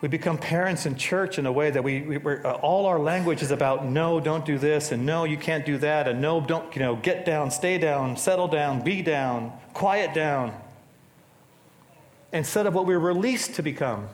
we 0.00 0.08
become 0.08 0.38
parents 0.38 0.86
in 0.86 0.96
church 0.96 1.38
in 1.38 1.46
a 1.46 1.52
way 1.52 1.70
that 1.70 1.84
we, 1.84 2.00
we 2.00 2.16
uh, 2.16 2.52
all 2.54 2.86
our 2.86 2.98
language 2.98 3.42
is 3.42 3.50
about 3.50 3.84
no, 3.84 4.20
don't 4.20 4.44
do 4.44 4.58
this, 4.58 4.90
and 4.90 5.04
no, 5.04 5.24
you 5.24 5.36
can't 5.36 5.66
do 5.66 5.76
that, 5.78 6.08
and 6.08 6.20
no, 6.20 6.40
don't, 6.40 6.74
you 6.74 6.80
know, 6.80 6.96
get 6.96 7.26
down, 7.26 7.50
stay 7.50 7.76
down, 7.76 8.16
settle 8.16 8.48
down, 8.48 8.82
be 8.82 9.02
down, 9.02 9.52
quiet 9.74 10.14
down. 10.14 10.58
Instead 12.32 12.66
of 12.66 12.74
what 12.74 12.86
we're 12.86 12.98
released 12.98 13.54
to 13.54 13.62
become. 13.62 14.08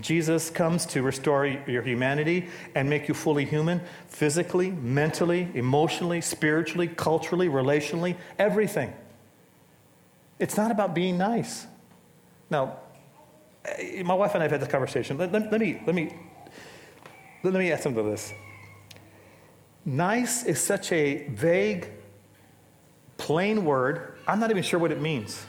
Jesus 0.00 0.50
comes 0.50 0.86
to 0.86 1.02
restore 1.02 1.46
your 1.46 1.82
humanity 1.82 2.48
and 2.74 2.90
make 2.90 3.06
you 3.06 3.14
fully 3.14 3.44
human 3.44 3.80
physically, 4.08 4.70
mentally, 4.70 5.48
emotionally, 5.54 6.20
spiritually, 6.20 6.88
culturally, 6.88 7.48
relationally, 7.48 8.16
everything. 8.38 8.92
It's 10.40 10.56
not 10.56 10.72
about 10.72 10.94
being 10.94 11.16
nice. 11.16 11.66
Now, 12.50 12.78
eh, 13.64 14.02
my 14.02 14.14
wife 14.14 14.34
and 14.34 14.42
I 14.42 14.44
have 14.44 14.50
had 14.50 14.60
this 14.60 14.68
conversation. 14.68 15.16
Let, 15.16 15.30
let, 15.30 15.52
let 15.52 15.60
me, 15.60 15.80
let, 15.86 15.94
me, 15.94 16.12
let 17.44 17.54
me 17.54 17.70
add 17.70 17.80
something 17.80 18.02
to 18.02 18.10
this. 18.10 18.32
Nice 19.84 20.44
is 20.44 20.60
such 20.60 20.90
a 20.90 21.28
vague, 21.28 21.88
plain 23.16 23.64
word, 23.64 24.14
I'm 24.26 24.40
not 24.40 24.50
even 24.50 24.62
sure 24.62 24.80
what 24.80 24.90
it 24.90 25.00
means. 25.00 25.44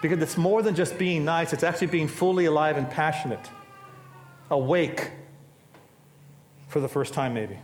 Because 0.00 0.22
it's 0.22 0.36
more 0.36 0.62
than 0.62 0.74
just 0.74 0.96
being 0.98 1.24
nice, 1.24 1.52
it's 1.52 1.64
actually 1.64 1.88
being 1.88 2.08
fully 2.08 2.44
alive 2.44 2.76
and 2.76 2.88
passionate, 2.88 3.50
awake 4.50 5.10
for 6.68 6.80
the 6.80 6.88
first 6.88 7.14
time, 7.14 7.34
maybe. 7.34 7.58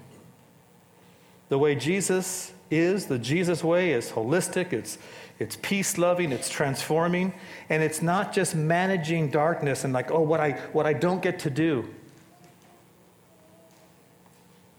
The 1.49 1.59
way 1.59 1.75
Jesus 1.75 2.53
is, 2.71 3.07
the 3.07 3.19
Jesus 3.19 3.62
way, 3.62 3.93
is 3.93 4.11
holistic, 4.11 4.73
it's, 4.73 4.99
it's 5.38 5.57
peace 5.62 5.99
loving, 5.99 6.33
it's 6.33 6.49
transforming, 6.49 7.35
and 7.69 7.83
it's 7.83 8.03
not 8.03 8.33
just 8.33 8.55
managing 8.55 9.31
darkness 9.31 9.85
and 9.85 9.93
like, 9.93 10.11
oh, 10.11 10.21
what 10.21 10.41
I, 10.41 10.53
what 10.73 10.87
I 10.87 10.93
don't 10.93 11.23
get 11.23 11.38
to 11.41 11.50
do, 11.50 11.88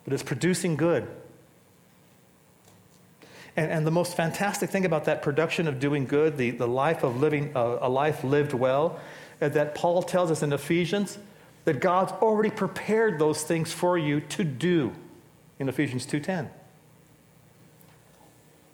but 0.04 0.14
it's 0.14 0.24
producing 0.24 0.76
good. 0.76 1.08
And, 3.58 3.72
and 3.72 3.88
the 3.88 3.92
most 3.92 4.16
fantastic 4.16 4.70
thing 4.70 4.86
about 4.86 5.06
that 5.06 5.22
production 5.22 5.68
of 5.68 5.80
doing 5.80 6.06
good, 6.06 6.38
the, 6.38 6.52
the 6.52 6.68
life 6.68 7.04
of 7.04 7.20
living 7.22 7.56
uh, 7.56 7.80
a 7.82 7.90
life 7.90 8.24
lived 8.24 8.54
well, 8.54 9.00
is 9.42 9.54
that 9.54 9.76
Paul 9.76 10.04
tells 10.04 10.32
us 10.32 10.44
in 10.44 10.52
Ephesians 10.54 11.18
that 11.64 11.80
God's 11.80 12.12
already 12.14 12.50
prepared 12.50 13.18
those 13.20 13.44
things 13.44 13.72
for 13.72 13.98
you 13.98 14.20
to 14.22 14.44
do 14.44 14.94
in 15.60 15.70
Ephesians 15.70 16.06
2:10. 16.06 16.50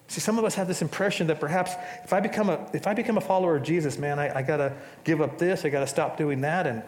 See, 0.07 0.19
some 0.19 0.37
of 0.37 0.43
us 0.43 0.55
have 0.55 0.67
this 0.67 0.81
impression 0.81 1.27
that 1.27 1.39
perhaps 1.39 1.71
if 2.03 2.11
I 2.11 2.19
become 2.19 2.49
a, 2.49 2.69
if 2.73 2.85
I 2.85 2.93
become 2.93 3.17
a 3.17 3.21
follower 3.21 3.55
of 3.55 3.63
Jesus, 3.63 3.97
man, 3.97 4.19
I, 4.19 4.39
I 4.39 4.41
got 4.41 4.57
to 4.57 4.73
give 5.05 5.21
up 5.21 5.37
this, 5.37 5.63
I 5.63 5.69
got 5.69 5.79
to 5.79 5.87
stop 5.87 6.17
doing 6.17 6.41
that. 6.41 6.67
And, 6.67 6.83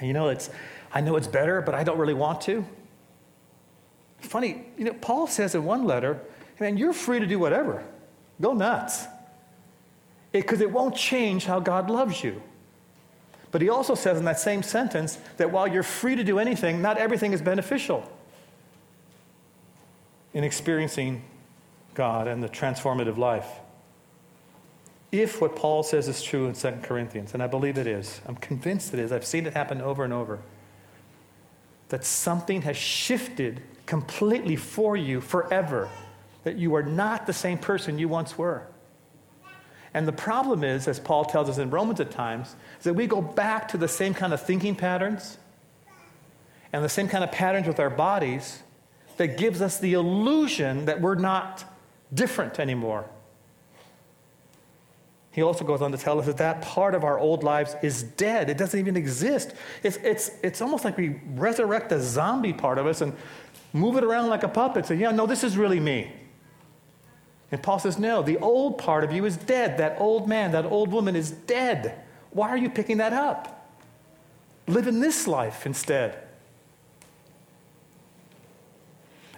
you 0.00 0.12
know, 0.12 0.28
it's, 0.28 0.48
I 0.92 1.00
know 1.00 1.16
it's 1.16 1.26
better, 1.26 1.60
but 1.60 1.74
I 1.74 1.82
don't 1.82 1.98
really 1.98 2.14
want 2.14 2.40
to. 2.42 2.64
Funny, 4.20 4.66
you 4.78 4.84
know, 4.84 4.92
Paul 4.92 5.26
says 5.26 5.56
in 5.56 5.64
one 5.64 5.86
letter, 5.86 6.20
man, 6.60 6.76
you're 6.76 6.92
free 6.92 7.20
to 7.20 7.26
do 7.26 7.38
whatever. 7.38 7.84
Go 8.40 8.52
nuts. 8.52 9.04
Because 10.32 10.60
it, 10.60 10.64
it 10.64 10.72
won't 10.72 10.94
change 10.94 11.44
how 11.44 11.60
God 11.60 11.90
loves 11.90 12.22
you. 12.22 12.42
But 13.50 13.62
he 13.62 13.68
also 13.68 13.94
says 13.94 14.18
in 14.18 14.24
that 14.26 14.38
same 14.38 14.62
sentence 14.62 15.18
that 15.38 15.50
while 15.50 15.66
you're 15.66 15.82
free 15.82 16.16
to 16.16 16.24
do 16.24 16.38
anything, 16.38 16.82
not 16.82 16.98
everything 16.98 17.32
is 17.32 17.40
beneficial 17.40 18.10
in 20.34 20.44
experiencing 20.44 21.22
God 21.94 22.28
and 22.28 22.42
the 22.42 22.48
transformative 22.48 23.16
life. 23.16 23.48
If 25.10 25.40
what 25.40 25.56
Paul 25.56 25.82
says 25.82 26.08
is 26.08 26.22
true 26.22 26.46
in 26.46 26.54
2 26.54 26.80
Corinthians, 26.82 27.32
and 27.32 27.42
I 27.42 27.46
believe 27.46 27.78
it 27.78 27.86
is, 27.86 28.20
I'm 28.26 28.36
convinced 28.36 28.92
it 28.92 29.00
is, 29.00 29.12
I've 29.12 29.24
seen 29.24 29.46
it 29.46 29.54
happen 29.54 29.80
over 29.80 30.04
and 30.04 30.12
over, 30.12 30.40
that 31.88 32.04
something 32.04 32.62
has 32.62 32.76
shifted 32.76 33.62
completely 33.86 34.56
for 34.56 34.96
you 34.96 35.20
forever, 35.20 35.88
that 36.46 36.56
you 36.56 36.76
are 36.76 36.82
not 36.84 37.26
the 37.26 37.32
same 37.32 37.58
person 37.58 37.98
you 37.98 38.06
once 38.06 38.38
were. 38.38 38.64
And 39.92 40.06
the 40.06 40.12
problem 40.12 40.62
is, 40.62 40.86
as 40.86 41.00
Paul 41.00 41.24
tells 41.24 41.48
us 41.48 41.58
in 41.58 41.70
Romans 41.70 41.98
at 41.98 42.12
times, 42.12 42.54
is 42.78 42.84
that 42.84 42.94
we 42.94 43.08
go 43.08 43.20
back 43.20 43.66
to 43.68 43.76
the 43.76 43.88
same 43.88 44.14
kind 44.14 44.32
of 44.32 44.40
thinking 44.40 44.76
patterns 44.76 45.38
and 46.72 46.84
the 46.84 46.88
same 46.88 47.08
kind 47.08 47.24
of 47.24 47.32
patterns 47.32 47.66
with 47.66 47.80
our 47.80 47.90
bodies 47.90 48.62
that 49.16 49.38
gives 49.38 49.60
us 49.60 49.80
the 49.80 49.94
illusion 49.94 50.84
that 50.84 51.00
we're 51.00 51.16
not 51.16 51.64
different 52.14 52.60
anymore. 52.60 53.06
He 55.32 55.42
also 55.42 55.64
goes 55.64 55.82
on 55.82 55.90
to 55.90 55.98
tell 55.98 56.20
us 56.20 56.26
that 56.26 56.36
that 56.36 56.62
part 56.62 56.94
of 56.94 57.02
our 57.02 57.18
old 57.18 57.42
lives 57.42 57.74
is 57.82 58.04
dead. 58.04 58.48
It 58.50 58.56
doesn't 58.56 58.78
even 58.78 58.96
exist. 58.96 59.52
It's, 59.82 59.96
it's, 59.96 60.30
it's 60.44 60.60
almost 60.60 60.84
like 60.84 60.96
we 60.96 61.20
resurrect 61.34 61.88
the 61.88 61.98
zombie 61.98 62.52
part 62.52 62.78
of 62.78 62.86
us 62.86 63.00
and 63.00 63.14
move 63.72 63.96
it 63.96 64.04
around 64.04 64.28
like 64.28 64.44
a 64.44 64.48
puppet. 64.48 64.86
Say, 64.86 64.94
yeah, 64.94 65.10
no, 65.10 65.26
this 65.26 65.42
is 65.42 65.56
really 65.56 65.80
me. 65.80 66.12
And 67.52 67.62
Paul 67.62 67.78
says, 67.78 67.98
no, 67.98 68.22
the 68.22 68.38
old 68.38 68.78
part 68.78 69.04
of 69.04 69.12
you 69.12 69.24
is 69.24 69.36
dead. 69.36 69.78
That 69.78 69.96
old 70.00 70.28
man, 70.28 70.52
that 70.52 70.64
old 70.64 70.90
woman 70.90 71.14
is 71.14 71.30
dead. 71.30 72.00
Why 72.30 72.48
are 72.48 72.56
you 72.56 72.68
picking 72.68 72.98
that 72.98 73.12
up? 73.12 73.70
Live 74.66 74.88
in 74.88 75.00
this 75.00 75.26
life 75.26 75.64
instead. 75.64 76.22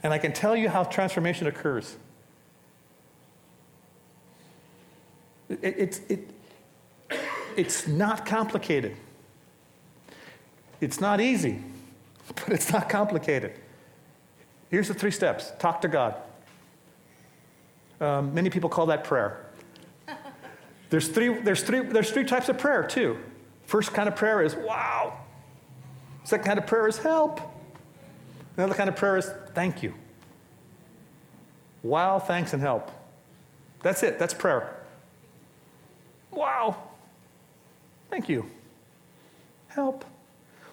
And 0.03 0.13
I 0.13 0.19
can 0.19 0.33
tell 0.33 0.57
you 0.57 0.69
how 0.69 0.85
transformation 0.85 1.47
occurs. 1.47 1.97
It, 5.51 5.61
it, 5.63 6.01
it, 6.09 6.31
it's 7.57 7.87
not 7.87 8.25
complicated. 8.25 8.97
It's 10.81 11.01
not 11.01 11.21
easy, 11.21 11.63
but 12.35 12.51
it's 12.51 12.73
not 12.73 12.89
complicated. 12.89 13.55
Here's 14.71 14.89
the 14.89 14.95
three 14.95 15.11
steps 15.11 15.53
talk 15.59 15.81
to 15.83 15.89
God. 15.89 16.15
Um, 18.01 18.33
many 18.35 18.51
people 18.51 18.71
call 18.71 18.87
that 18.87 19.05
prayer. 19.05 19.47
There's 20.91 21.09
three, 21.09 21.41
there's, 21.41 21.63
three, 21.63 21.81
there's 21.81 22.11
three 22.11 22.25
types 22.25 22.49
of 22.49 22.59
prayer, 22.59 22.83
too. 22.83 23.19
First 23.67 23.93
kind 23.93 24.09
of 24.09 24.17
prayer 24.17 24.43
is, 24.43 24.55
wow. 24.55 25.19
Second 26.25 26.47
kind 26.47 26.59
of 26.59 26.67
prayer 26.67 26.89
is, 26.89 26.97
help. 26.99 27.41
Another 28.57 28.75
kind 28.75 28.89
of 28.89 28.97
prayer 28.97 29.17
is, 29.19 29.31
thank 29.55 29.83
you. 29.83 29.93
Wow, 31.83 32.19
thanks, 32.19 32.53
and 32.55 32.63
help. 32.63 32.91
That's 33.83 34.03
it. 34.03 34.19
That's 34.19 34.35
prayer. 34.35 34.77
Wow. 36.31 36.77
Thank 38.11 38.29
you. 38.29 38.51
Help. 39.69 40.05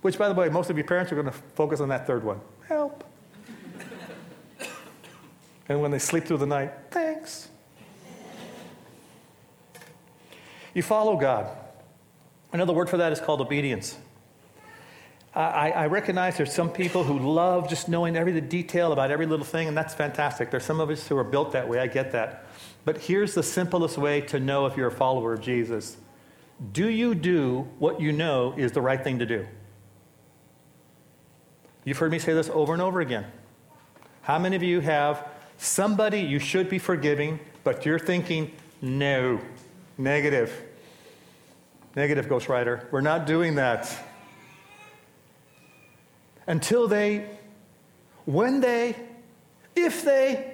Which, 0.01 0.17
by 0.17 0.29
the 0.29 0.33
way, 0.33 0.49
most 0.49 0.69
of 0.69 0.77
your 0.77 0.87
parents 0.87 1.11
are 1.11 1.15
going 1.15 1.27
to 1.27 1.31
focus 1.31 1.79
on 1.79 1.89
that 1.89 2.07
third 2.07 2.23
one. 2.23 2.39
Help. 2.67 3.03
And 5.67 5.81
when 5.81 5.91
they 5.91 5.99
sleep 5.99 6.25
through 6.25 6.37
the 6.37 6.45
night, 6.45 6.71
thanks. 6.91 7.49
You 10.73 10.83
follow 10.83 11.17
God. 11.17 11.49
Another 12.51 12.73
word 12.73 12.89
for 12.89 12.97
that 12.97 13.11
is 13.11 13.19
called 13.19 13.41
obedience. 13.41 13.97
I, 15.33 15.71
I, 15.71 15.87
recognize 15.87 16.37
there's 16.37 16.53
some 16.53 16.69
people 16.69 17.03
who 17.03 17.19
love 17.19 17.67
just 17.67 17.89
knowing 17.89 18.15
every 18.15 18.39
detail 18.39 18.93
about 18.93 19.11
every 19.11 19.25
little 19.25 19.45
thing, 19.45 19.67
and 19.67 19.75
that's 19.75 19.93
fantastic. 19.93 20.49
There's 20.49 20.63
some 20.63 20.79
of 20.79 20.89
us 20.89 21.05
who 21.09 21.17
are 21.17 21.25
built 21.25 21.51
that 21.51 21.67
way. 21.67 21.79
I 21.79 21.87
get 21.87 22.13
that. 22.13 22.45
But 22.85 22.99
here's 22.99 23.33
the 23.33 23.43
simplest 23.43 23.97
way 23.97 24.21
to 24.21 24.39
know 24.39 24.65
if 24.65 24.77
you're 24.77 24.87
a 24.87 24.91
follower 24.91 25.33
of 25.33 25.41
Jesus 25.41 25.97
Do 26.71 26.87
you 26.87 27.15
do 27.15 27.67
what 27.79 27.99
you 27.99 28.13
know 28.13 28.53
is 28.55 28.71
the 28.71 28.81
right 28.81 29.03
thing 29.03 29.19
to 29.19 29.25
do? 29.25 29.45
You've 31.83 31.97
heard 31.97 32.11
me 32.11 32.19
say 32.19 32.33
this 32.33 32.49
over 32.49 32.71
and 32.71 32.81
over 32.81 33.01
again. 33.01 33.25
How 34.21 34.39
many 34.39 34.55
of 34.55 34.63
you 34.63 34.79
have 34.79 35.27
somebody 35.57 36.19
you 36.19 36.39
should 36.39 36.69
be 36.69 36.79
forgiving, 36.79 37.39
but 37.63 37.85
you're 37.85 37.99
thinking, 37.99 38.51
no, 38.81 39.39
negative? 39.97 40.63
Negative, 41.95 42.27
Ghost 42.27 42.49
Rider. 42.49 42.87
We're 42.91 43.01
not 43.01 43.25
doing 43.25 43.55
that. 43.55 43.91
Until 46.47 46.87
they, 46.87 47.27
when 48.25 48.59
they, 48.59 48.95
if 49.75 50.03
they, 50.03 50.53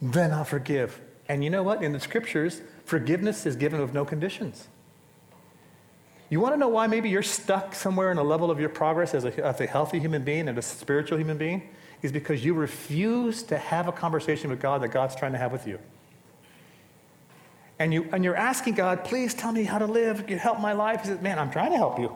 then 0.00 0.32
I'll 0.32 0.44
forgive. 0.44 1.00
And 1.28 1.44
you 1.44 1.50
know 1.50 1.62
what? 1.62 1.82
In 1.82 1.92
the 1.92 2.00
scriptures, 2.00 2.62
forgiveness 2.84 3.46
is 3.46 3.56
given 3.56 3.80
with 3.80 3.92
no 3.92 4.04
conditions. 4.04 4.68
You 6.30 6.40
want 6.40 6.54
to 6.54 6.58
know 6.58 6.68
why 6.68 6.86
maybe 6.86 7.08
you're 7.08 7.22
stuck 7.22 7.74
somewhere 7.74 8.10
in 8.10 8.18
a 8.18 8.22
level 8.22 8.50
of 8.50 8.60
your 8.60 8.68
progress 8.68 9.14
as 9.14 9.24
a, 9.24 9.44
as 9.44 9.60
a 9.60 9.66
healthy 9.66 9.98
human 9.98 10.24
being 10.24 10.48
and 10.48 10.58
a 10.58 10.62
spiritual 10.62 11.18
human 11.18 11.38
being? 11.38 11.68
Is 12.00 12.12
because 12.12 12.44
you 12.44 12.54
refuse 12.54 13.42
to 13.44 13.58
have 13.58 13.88
a 13.88 13.92
conversation 13.92 14.50
with 14.50 14.60
God 14.60 14.82
that 14.82 14.88
God's 14.88 15.16
trying 15.16 15.32
to 15.32 15.38
have 15.38 15.50
with 15.50 15.66
you. 15.66 15.78
And, 17.80 17.94
you, 17.94 18.08
and 18.12 18.24
you're 18.24 18.36
asking 18.36 18.74
God, 18.74 19.04
please 19.04 19.34
tell 19.34 19.52
me 19.52 19.64
how 19.64 19.78
to 19.78 19.86
live, 19.86 20.28
help 20.28 20.60
my 20.60 20.72
life. 20.72 21.02
He 21.02 21.08
says, 21.08 21.20
man, 21.20 21.38
I'm 21.38 21.50
trying 21.50 21.70
to 21.70 21.76
help 21.76 21.98
you. 21.98 22.12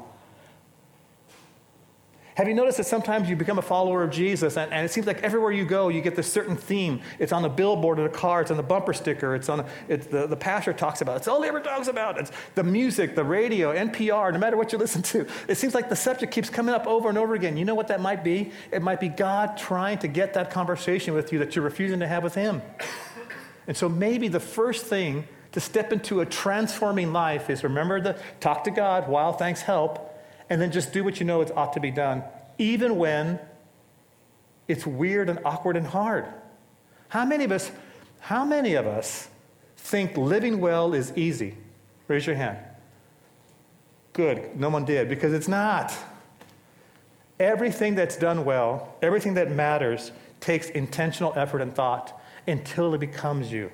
Have 2.35 2.49
you 2.49 2.55
noticed 2.55 2.79
that 2.79 2.87
sometimes 2.87 3.29
you 3.29 3.37
become 3.37 3.59
a 3.59 3.63
follower 3.63 4.03
of 4.03 4.11
Jesus 4.11 4.57
and, 4.57 4.73
and, 4.73 4.87
it 4.87 4.91
seems 4.91 5.07
like 5.07 5.23
everywhere 5.23 5.53
you 5.53 5.67
go, 5.67 5.91
you 5.91 6.01
get 6.01 6.17
this 6.17 6.33
certain 6.33 6.57
theme? 6.57 7.03
It's 7.19 7.31
on 7.31 7.43
the 7.43 7.49
billboard 7.49 7.99
of 7.99 8.11
the 8.11 8.19
car, 8.19 8.41
it's 8.41 8.51
on 8.51 8.57
the 8.57 8.63
bumper 8.63 8.95
sticker, 8.95 9.35
it's 9.35 9.51
on 9.51 9.61
a, 9.61 9.67
it's 9.87 10.07
the, 10.07 10.27
the 10.27 10.37
pastor 10.37 10.73
talks 10.73 11.03
about 11.03 11.15
it. 11.15 11.17
It's 11.19 11.29
all 11.29 11.43
he 11.43 11.49
ever 11.49 11.61
talks 11.61 11.89
about. 11.89 12.19
It's 12.19 12.33
the 12.55 12.65
music, 12.65 13.15
the 13.15 13.25
radio, 13.25 13.75
NPR, 13.75 14.33
no 14.33 14.39
matter 14.39 14.57
what 14.57 14.73
you 14.73 14.79
listen 14.79 15.03
to. 15.03 15.27
It 15.47 15.57
seems 15.57 15.75
like 15.75 15.91
the 15.91 15.97
subject 15.97 16.33
keeps 16.33 16.49
coming 16.49 16.75
up 16.75 16.87
over 16.87 17.11
and 17.11 17.19
over 17.19 17.35
again. 17.35 17.59
You 17.59 17.67
know 17.67 17.75
what 17.75 17.89
that 17.89 18.01
might 18.01 18.25
be? 18.25 18.51
It 18.71 18.81
might 18.81 19.01
be 19.01 19.09
God 19.09 19.59
trying 19.59 19.99
to 19.99 20.09
get 20.09 20.33
that 20.35 20.51
conversation 20.51 21.13
with 21.13 21.33
you 21.35 21.39
that 21.41 21.55
you're 21.55 21.65
refusing 21.65 22.01
to 22.01 22.09
have 22.09 22.23
with 22.23 22.35
Him. 22.35 22.63
And 23.67 23.77
so 23.77 23.89
maybe 23.89 24.29
the 24.29 24.41
first 24.41 24.87
thing 24.87 25.29
to 25.53 25.61
step 25.61 25.93
into 25.93 26.23
a 26.23 26.27
transforming 26.27 27.13
life 27.13 27.51
is 27.51 27.63
remember 27.63 28.01
to 28.01 28.19
talk 28.41 28.65
to 28.65 28.71
God 28.71 29.07
while 29.07 29.35
thanks 29.35 29.61
help 29.61 30.12
and 30.51 30.61
then 30.61 30.71
just 30.71 30.93
do 30.93 31.05
what 31.05 31.21
you 31.21 31.27
know 31.27 31.41
it 31.41 31.51
ought 31.57 31.73
to 31.75 31.81
be 31.81 31.91
done, 31.91 32.23
even 32.59 32.97
when 32.97 33.39
it's 34.69 34.87
weird 34.87 35.29
and 35.29 35.39
awkward 35.45 35.77
and 35.77 35.87
hard. 35.87 36.27
How 37.09 37.25
many 37.25 37.45
of 37.45 37.53
us, 37.53 37.71
how 38.21 38.45
many 38.45 38.75
of 38.75 38.87
us 38.87 39.29
think 39.77 40.17
living 40.17 40.61
well 40.61 40.95
is 40.95 41.13
easy? 41.17 41.57
Raise 42.09 42.27
your 42.27 42.37
hand. 42.37 42.59
Good, 44.13 44.59
no 44.59 44.69
one 44.69 44.85
did, 44.85 45.09
because 45.09 45.33
it's 45.33 45.49
not. 45.49 45.95
Everything 47.41 47.95
that's 47.95 48.17
done 48.17 48.45
well, 48.45 48.95
everything 49.03 49.35
that 49.35 49.51
matters, 49.51 50.13
takes 50.41 50.69
intentional 50.71 51.33
effort 51.37 51.63
and 51.63 51.75
thought 51.75 52.21
until 52.47 52.95
it 52.95 52.99
becomes 52.99 53.51
you. 53.51 53.71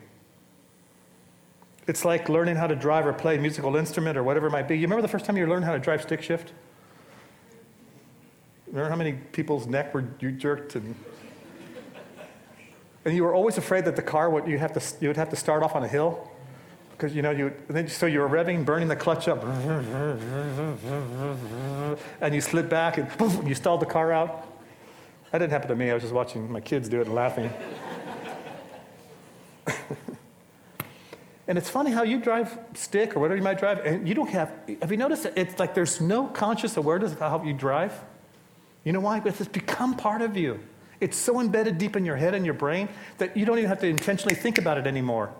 It's 1.88 2.04
like 2.04 2.28
learning 2.28 2.56
how 2.56 2.66
to 2.66 2.76
drive 2.76 3.06
or 3.06 3.14
play 3.14 3.36
a 3.36 3.40
musical 3.40 3.74
instrument 3.74 4.18
or 4.18 4.22
whatever 4.22 4.48
it 4.48 4.50
might 4.50 4.68
be. 4.68 4.76
You 4.76 4.82
remember 4.82 5.00
the 5.00 5.08
first 5.08 5.24
time 5.24 5.38
you 5.38 5.46
learned 5.46 5.64
how 5.64 5.72
to 5.72 5.78
drive 5.78 6.02
stick 6.02 6.22
shift? 6.22 6.52
Remember 8.66 8.90
how 8.90 8.96
many 8.96 9.14
people's 9.14 9.66
neck 9.66 9.94
were 9.94 10.04
you 10.20 10.30
jerked 10.30 10.76
and 10.76 10.94
and 13.06 13.16
you 13.16 13.24
were 13.24 13.32
always 13.32 13.56
afraid 13.56 13.86
that 13.86 13.96
the 13.96 14.02
car 14.02 14.28
would 14.28 14.46
you 14.46 14.58
have 14.58 14.74
to 14.74 14.82
you 15.00 15.08
would 15.08 15.16
have 15.16 15.30
to 15.30 15.36
start 15.36 15.62
off 15.62 15.74
on 15.74 15.82
a 15.82 15.88
hill 15.88 16.30
because 16.90 17.14
you 17.14 17.22
know 17.22 17.30
you 17.30 17.54
then 17.68 17.88
so 17.88 18.04
you 18.04 18.20
were 18.20 18.28
revving, 18.28 18.66
burning 18.66 18.88
the 18.88 18.96
clutch 18.96 19.26
up, 19.26 19.42
and 22.20 22.34
you 22.34 22.42
slid 22.42 22.68
back 22.68 22.98
and 22.98 23.16
boom, 23.16 23.46
you 23.46 23.54
stalled 23.54 23.80
the 23.80 23.86
car 23.86 24.12
out. 24.12 24.46
That 25.32 25.38
didn't 25.38 25.52
happen 25.52 25.68
to 25.68 25.76
me. 25.76 25.90
I 25.90 25.94
was 25.94 26.02
just 26.02 26.12
watching 26.12 26.52
my 26.52 26.60
kids 26.60 26.90
do 26.90 27.00
it 27.00 27.06
and 27.06 27.14
laughing. 27.14 27.50
and 31.48 31.56
it's 31.56 31.70
funny 31.70 31.90
how 31.90 32.02
you 32.02 32.20
drive 32.20 32.58
stick 32.74 33.16
or 33.16 33.20
whatever 33.20 33.38
you 33.38 33.42
might 33.42 33.58
drive, 33.58 33.78
and 33.84 34.06
you 34.06 34.14
don't 34.14 34.28
have. 34.28 34.52
Have 34.82 34.90
you 34.90 34.98
noticed? 34.98 35.22
That 35.24 35.36
it's 35.36 35.58
like 35.58 35.74
there's 35.74 36.00
no 36.00 36.26
conscious 36.26 36.76
awareness 36.76 37.12
of 37.12 37.18
how 37.18 37.42
you 37.42 37.54
drive. 37.54 37.98
You 38.84 38.92
know 38.92 39.00
why? 39.00 39.18
Because 39.18 39.40
it's 39.40 39.48
become 39.48 39.96
part 39.96 40.22
of 40.22 40.36
you. 40.36 40.60
It's 41.00 41.16
so 41.16 41.40
embedded 41.40 41.78
deep 41.78 41.96
in 41.96 42.04
your 42.04 42.16
head 42.16 42.34
and 42.34 42.44
your 42.44 42.54
brain 42.54 42.88
that 43.18 43.36
you 43.36 43.46
don't 43.46 43.58
even 43.58 43.68
have 43.68 43.80
to 43.80 43.86
intentionally 43.86 44.34
think 44.34 44.58
about 44.58 44.78
it 44.78 44.86
anymore. 44.86 45.32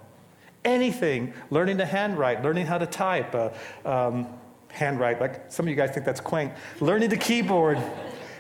Anything, 0.65 1.35
learning 1.51 1.79
to 1.79 1.87
handwrite, 1.87 2.43
learning 2.43 2.67
how 2.67 2.79
to 2.79 2.87
type, 2.87 3.35
uh, 3.35 3.51
um, 3.85 4.29
handwrite, 4.71 5.21
like 5.21 5.51
some 5.51 5.67
of 5.67 5.71
you 5.71 5.77
guys 5.77 5.91
think 5.91 6.07
that's 6.07 6.21
quaint, 6.21 6.53
learning 6.81 7.11
the 7.11 7.17
keyboard, 7.17 7.79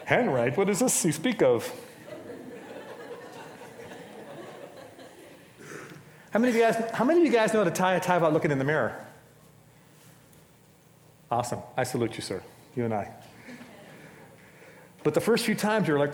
handwrite, 0.04 0.56
what 0.56 0.68
is 0.68 0.80
this 0.80 1.04
you 1.04 1.12
speak 1.12 1.42
of? 1.42 1.70
How 6.30 6.38
many 6.38 6.50
of 6.50 6.56
you 6.56 6.62
guys, 6.62 6.90
how 6.92 7.04
many 7.04 7.20
of 7.20 7.26
you 7.26 7.32
guys 7.32 7.54
know 7.54 7.64
to 7.64 7.70
tie 7.70 7.94
a 7.94 8.00
tie 8.00 8.16
without 8.16 8.32
looking 8.32 8.50
in 8.50 8.58
the 8.58 8.64
mirror? 8.64 8.94
Awesome. 11.30 11.60
I 11.76 11.84
salute 11.84 12.16
you, 12.16 12.22
sir. 12.22 12.42
You 12.76 12.84
and 12.84 12.94
I. 12.94 13.10
But 15.02 15.14
the 15.14 15.20
first 15.20 15.46
few 15.46 15.54
times 15.54 15.88
you're 15.88 15.98
like, 15.98 16.12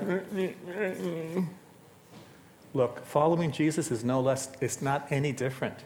look, 2.75 3.05
following 3.05 3.51
Jesus 3.51 3.91
is 3.91 4.05
no 4.05 4.21
less, 4.21 4.51
it's 4.61 4.83
not 4.83 5.07
any 5.11 5.33
different. 5.33 5.77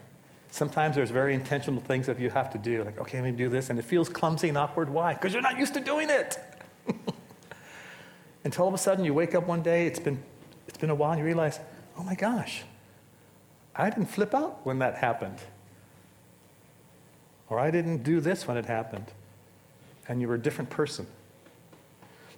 Sometimes 0.51 0.97
there's 0.97 1.11
very 1.11 1.35
intentional 1.35 1.81
things 1.81 2.07
that 2.07 2.19
you 2.19 2.31
have 2.31 2.51
to 2.53 2.59
do, 2.59 2.83
like, 2.85 2.99
okay, 3.01 3.21
let 3.21 3.31
me 3.31 3.37
do 3.37 3.49
this, 3.49 3.71
and 3.71 3.79
it 3.79 3.83
feels 3.83 4.09
clumsy 4.09 4.49
and 4.49 4.59
awkward. 4.59 4.89
Why? 4.89 5.15
Because 5.15 5.33
you're 5.33 5.43
not 5.43 5.59
used 5.59 5.75
to 5.75 5.81
doing 5.81 6.09
it. 6.11 6.39
Until 8.45 8.65
all 8.65 8.69
of 8.69 8.75
a 8.75 8.79
sudden 8.79 9.05
you 9.05 9.13
wake 9.13 9.35
up 9.35 9.47
one 9.47 9.63
day, 9.63 9.87
it's 9.87 9.99
been, 9.99 10.23
it's 10.67 10.79
been 10.79 10.91
a 10.91 10.95
while, 10.95 11.13
and 11.13 11.19
you 11.19 11.25
realize, 11.25 11.61
oh 11.99 12.03
my 12.03 12.15
gosh, 12.15 12.63
I 13.79 13.89
didn't 13.89 14.07
flip 14.07 14.35
out 14.35 14.67
when 14.67 14.81
that 14.81 14.97
happened. 14.97 15.39
Or 17.49 17.59
I 17.59 17.71
didn't 17.71 18.03
do 18.03 18.21
this 18.21 18.47
when 18.47 18.57
it 18.57 18.67
happened. 18.67 19.07
And 20.09 20.21
you 20.21 20.29
were 20.29 20.35
a 20.35 20.41
different 20.41 20.69
person. 20.69 21.07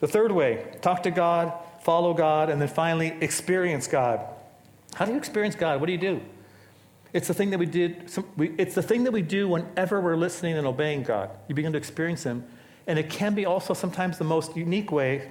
The 0.01 0.09
third 0.09 0.33
way 0.33 0.65
talk 0.83 1.03
to 1.05 1.11
God, 1.11 1.53
follow 1.83 2.15
God, 2.15 2.51
and 2.51 2.61
then 2.61 2.69
finally 2.69 3.17
experience 3.21 3.87
God. 3.87 4.21
How 4.95 5.05
do 5.07 5.13
you 5.13 5.19
experience 5.19 5.55
God? 5.55 5.81
What 5.81 5.87
do 5.87 5.93
you 5.93 5.99
do? 5.99 6.21
It's 7.13 7.27
the 7.27 7.35
thing 7.35 7.51
that 7.51 7.59
we 7.59 7.67
did. 7.67 8.11
It's 8.39 8.75
the 8.75 8.83
thing 8.83 9.05
that 9.05 9.13
we 9.13 9.23
do 9.23 9.49
whenever 9.49 10.01
we're 10.01 10.17
listening 10.17 10.57
and 10.57 10.67
obeying 10.67 11.03
God. 11.03 11.31
You 11.49 11.55
begin 11.55 11.73
to 11.73 11.79
experience 11.79 12.23
Him, 12.23 12.45
and 12.87 12.99
it 12.99 13.11
can 13.11 13.35
be 13.35 13.47
also 13.47 13.75
sometimes 13.75 14.19
the 14.19 14.25
most 14.25 14.57
unique 14.57 14.93
way. 14.93 15.31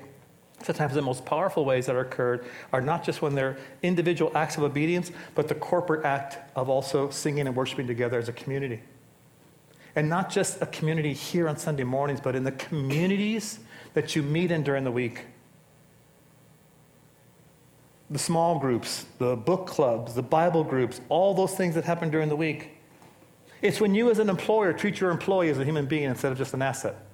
Sometimes 0.69 0.93
the 0.93 1.01
most 1.01 1.25
powerful 1.25 1.65
ways 1.65 1.88
that 1.88 1.95
are 1.95 2.01
occurred 2.01 2.45
are 2.71 2.79
not 2.79 3.03
just 3.03 3.23
when 3.23 3.34
they're 3.34 3.58
individual 3.82 4.32
acts 4.38 4.55
of 4.55 4.62
obedience, 4.62 5.12
but 5.34 5.47
the 5.47 5.55
corporate 5.55 6.05
act 6.05 6.38
of 6.55 6.69
also 6.69 7.10
singing 7.10 7.47
and 7.47 7.55
worshiping 7.55 7.88
together 7.88 8.19
as 8.19 8.29
a 8.29 8.34
community. 8.34 8.79
And 9.95 10.08
not 10.08 10.29
just 10.29 10.62
a 10.62 10.67
community 10.67 11.12
here 11.12 11.49
on 11.49 11.58
Sunday 11.58 11.84
mornings, 11.84 12.21
but 12.21 12.36
in 12.36 12.43
the 12.43 12.51
communities 12.51 13.58
that 13.95 14.15
you 14.15 14.21
meet 14.21 14.51
in 14.51 14.62
during 14.62 14.84
the 14.84 14.91
week. 14.91 15.25
The 18.12 18.19
small 18.19 18.60
groups, 18.60 19.08
the 19.17 19.36
book 19.36 19.65
clubs, 19.65 20.13
the 20.13 20.21
Bible 20.21 20.63
groups, 20.63 21.01
all 21.10 21.34
those 21.34 21.55
things 21.55 21.73
that 21.73 21.84
happen 21.84 22.12
during 22.12 22.29
the 22.29 22.36
week. 22.36 22.77
It's 23.63 23.82
when 23.82 23.95
you, 23.95 24.12
as 24.12 24.19
an 24.19 24.29
employer, 24.29 24.71
treat 24.71 24.99
your 24.99 25.10
employee 25.10 25.49
as 25.49 25.58
a 25.58 25.65
human 25.65 25.88
being 25.88 26.03
instead 26.03 26.32
of 26.32 26.38
just 26.38 26.53
an 26.53 26.62
asset. 26.62 27.09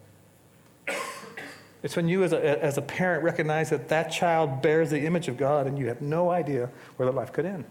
It's 1.85 1.95
when 1.95 2.09
you, 2.09 2.23
as 2.23 2.33
a, 2.33 2.63
as 2.63 2.79
a 2.79 2.81
parent, 2.81 3.23
recognize 3.23 3.69
that 3.69 3.89
that 3.89 4.11
child 4.11 4.63
bears 4.63 4.89
the 4.89 5.05
image 5.05 5.27
of 5.27 5.37
God 5.37 5.67
and 5.67 5.77
you 5.77 5.85
have 5.85 6.01
no 6.01 6.31
idea 6.31 6.71
where 6.95 7.05
their 7.05 7.13
life 7.13 7.31
could 7.31 7.45
end. 7.45 7.63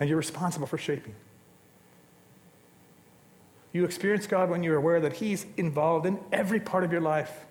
And 0.00 0.08
you're 0.08 0.18
responsible 0.18 0.66
for 0.66 0.78
shaping. 0.78 1.14
You 3.72 3.84
experience 3.84 4.26
God 4.26 4.50
when 4.50 4.64
you're 4.64 4.74
aware 4.74 4.98
that 5.00 5.12
He's 5.12 5.46
involved 5.56 6.06
in 6.06 6.18
every 6.32 6.58
part 6.58 6.82
of 6.82 6.90
your 6.90 7.00
life 7.00 7.46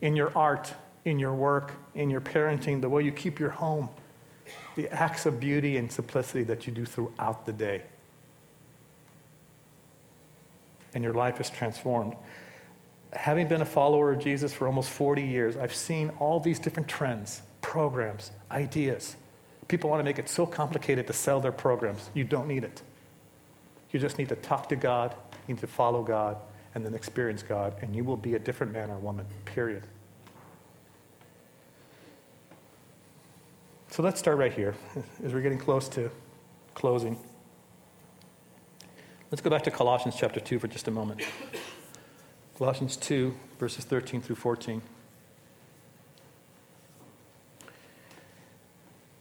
in 0.00 0.14
your 0.14 0.30
art, 0.38 0.72
in 1.04 1.18
your 1.18 1.34
work, 1.34 1.72
in 1.96 2.08
your 2.08 2.20
parenting, 2.20 2.80
the 2.80 2.88
way 2.88 3.02
you 3.02 3.10
keep 3.10 3.40
your 3.40 3.50
home, 3.50 3.88
the 4.76 4.88
acts 4.90 5.26
of 5.26 5.40
beauty 5.40 5.76
and 5.76 5.90
simplicity 5.90 6.44
that 6.44 6.68
you 6.68 6.72
do 6.72 6.86
throughout 6.86 7.46
the 7.46 7.52
day. 7.52 7.82
And 10.94 11.02
your 11.02 11.14
life 11.14 11.40
is 11.40 11.50
transformed. 11.50 12.14
Having 13.12 13.48
been 13.48 13.62
a 13.62 13.66
follower 13.66 14.12
of 14.12 14.18
Jesus 14.18 14.52
for 14.52 14.66
almost 14.66 14.90
40 14.90 15.22
years, 15.22 15.56
I've 15.56 15.74
seen 15.74 16.10
all 16.18 16.40
these 16.40 16.58
different 16.58 16.88
trends, 16.88 17.42
programs, 17.62 18.30
ideas. 18.50 19.16
People 19.66 19.90
want 19.90 20.00
to 20.00 20.04
make 20.04 20.18
it 20.18 20.28
so 20.28 20.46
complicated 20.46 21.06
to 21.06 21.12
sell 21.12 21.40
their 21.40 21.52
programs. 21.52 22.10
You 22.14 22.24
don't 22.24 22.48
need 22.48 22.64
it. 22.64 22.82
You 23.90 23.98
just 24.00 24.18
need 24.18 24.28
to 24.28 24.36
talk 24.36 24.68
to 24.68 24.76
God, 24.76 25.14
you 25.46 25.54
need 25.54 25.60
to 25.60 25.66
follow 25.66 26.02
God, 26.02 26.36
and 26.74 26.84
then 26.84 26.94
experience 26.94 27.42
God, 27.42 27.74
and 27.80 27.96
you 27.96 28.04
will 28.04 28.16
be 28.16 28.34
a 28.34 28.38
different 28.38 28.72
man 28.72 28.90
or 28.90 28.98
woman, 28.98 29.26
period. 29.46 29.84
So 33.90 34.02
let's 34.02 34.18
start 34.18 34.36
right 34.36 34.52
here 34.52 34.74
as 35.24 35.32
we're 35.32 35.40
getting 35.40 35.58
close 35.58 35.88
to 35.90 36.10
closing. 36.74 37.18
Let's 39.30 39.42
go 39.42 39.50
back 39.50 39.62
to 39.64 39.70
Colossians 39.70 40.16
chapter 40.18 40.40
2 40.40 40.58
for 40.58 40.68
just 40.68 40.88
a 40.88 40.90
moment. 40.90 41.22
Colossians 42.58 42.96
2, 42.96 43.32
verses 43.60 43.84
13 43.84 44.20
through 44.20 44.34
14. 44.34 44.82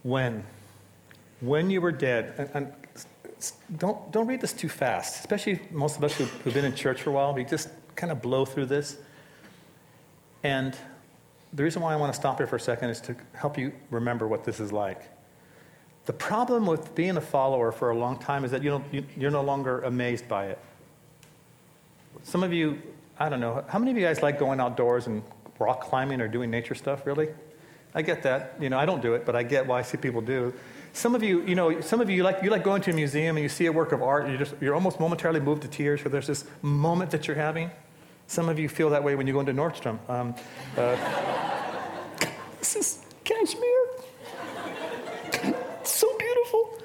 When? 0.01 0.43
When 1.41 1.69
you 1.69 1.79
were 1.79 1.91
dead, 1.91 2.33
and, 2.39 2.49
and 2.55 2.73
don't, 3.77 4.11
don't 4.11 4.25
read 4.25 4.41
this 4.41 4.53
too 4.53 4.69
fast, 4.69 5.19
especially 5.19 5.59
most 5.69 5.97
of 5.97 6.03
us 6.03 6.15
who've, 6.15 6.31
who've 6.41 6.53
been 6.53 6.65
in 6.65 6.73
church 6.73 7.03
for 7.03 7.11
a 7.11 7.13
while. 7.13 7.31
We 7.31 7.45
just 7.45 7.69
kind 7.95 8.11
of 8.11 8.23
blow 8.23 8.43
through 8.43 8.65
this. 8.65 8.97
And 10.41 10.75
the 11.53 11.63
reason 11.63 11.83
why 11.83 11.93
I 11.93 11.95
want 11.95 12.11
to 12.11 12.19
stop 12.19 12.37
here 12.37 12.47
for 12.47 12.55
a 12.55 12.59
second 12.59 12.89
is 12.89 12.99
to 13.01 13.15
help 13.33 13.55
you 13.55 13.71
remember 13.91 14.27
what 14.27 14.45
this 14.45 14.59
is 14.59 14.71
like. 14.71 15.03
The 16.05 16.13
problem 16.13 16.65
with 16.65 16.95
being 16.95 17.17
a 17.17 17.21
follower 17.21 17.71
for 17.71 17.91
a 17.91 17.97
long 17.97 18.17
time 18.17 18.45
is 18.45 18.51
that 18.51 18.63
you 18.63 18.83
you, 18.91 19.03
you're 19.15 19.29
no 19.29 19.43
longer 19.43 19.81
amazed 19.81 20.27
by 20.27 20.47
it. 20.47 20.59
Some 22.23 22.43
of 22.43 22.51
you, 22.51 22.81
I 23.19 23.29
don't 23.29 23.39
know, 23.39 23.63
how 23.67 23.79
many 23.79 23.91
of 23.91 23.97
you 23.97 24.03
guys 24.03 24.21
like 24.21 24.37
going 24.37 24.59
outdoors 24.59 25.07
and 25.07 25.23
rock 25.59 25.81
climbing 25.81 26.21
or 26.21 26.27
doing 26.27 26.51
nature 26.51 26.75
stuff, 26.75 27.05
really? 27.05 27.29
I 27.95 28.03
get 28.03 28.23
that. 28.23 28.55
You 28.59 28.69
know, 28.69 28.77
I 28.77 28.85
don't 28.85 29.01
do 29.01 29.15
it, 29.15 29.25
but 29.25 29.35
I 29.35 29.43
get 29.43 29.65
why 29.65 29.79
I 29.79 29.81
see 29.81 29.97
people 29.97 30.21
do. 30.21 30.53
Some 30.93 31.15
of 31.15 31.23
you, 31.23 31.41
you 31.43 31.55
know, 31.55 31.81
some 31.81 31.99
of 31.99 32.09
you, 32.09 32.23
like, 32.23 32.43
you 32.43 32.49
like 32.49 32.63
going 32.63 32.81
to 32.83 32.91
a 32.91 32.93
museum 32.93 33.37
and 33.37 33.43
you 33.43 33.49
see 33.49 33.65
a 33.65 33.71
work 33.71 33.91
of 33.91 34.03
art 34.03 34.23
and 34.23 34.31
you 34.31 34.37
just, 34.37 34.53
you're 34.61 34.75
almost 34.75 34.99
momentarily 34.99 35.39
moved 35.39 35.63
to 35.63 35.67
tears 35.67 35.99
because 35.99 36.11
there's 36.11 36.27
this 36.27 36.45
moment 36.61 37.11
that 37.11 37.27
you're 37.27 37.35
having. 37.35 37.71
Some 38.27 38.49
of 38.49 38.59
you 38.59 38.69
feel 38.69 38.91
that 38.91 39.03
way 39.03 39.15
when 39.15 39.25
you 39.25 39.33
go 39.33 39.39
into 39.39 39.53
Nordstrom. 39.53 39.97
Um, 40.09 40.35
uh, 40.75 40.95
this 42.59 42.75
is 42.75 43.05
cashmere. 43.23 43.87
so 45.83 46.17
beautiful. 46.17 46.79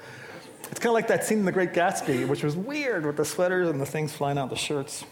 It's 0.71 0.79
kind 0.79 0.87
of 0.87 0.93
like 0.93 1.07
that 1.09 1.25
scene 1.25 1.39
in 1.39 1.45
The 1.45 1.51
Great 1.51 1.73
Gatsby, 1.73 2.27
which 2.27 2.43
was 2.43 2.55
weird 2.55 3.05
with 3.05 3.17
the 3.17 3.25
sweaters 3.25 3.69
and 3.69 3.79
the 3.79 3.85
things 3.85 4.13
flying 4.13 4.37
out 4.37 4.49
the 4.49 4.55
shirts. 4.55 5.05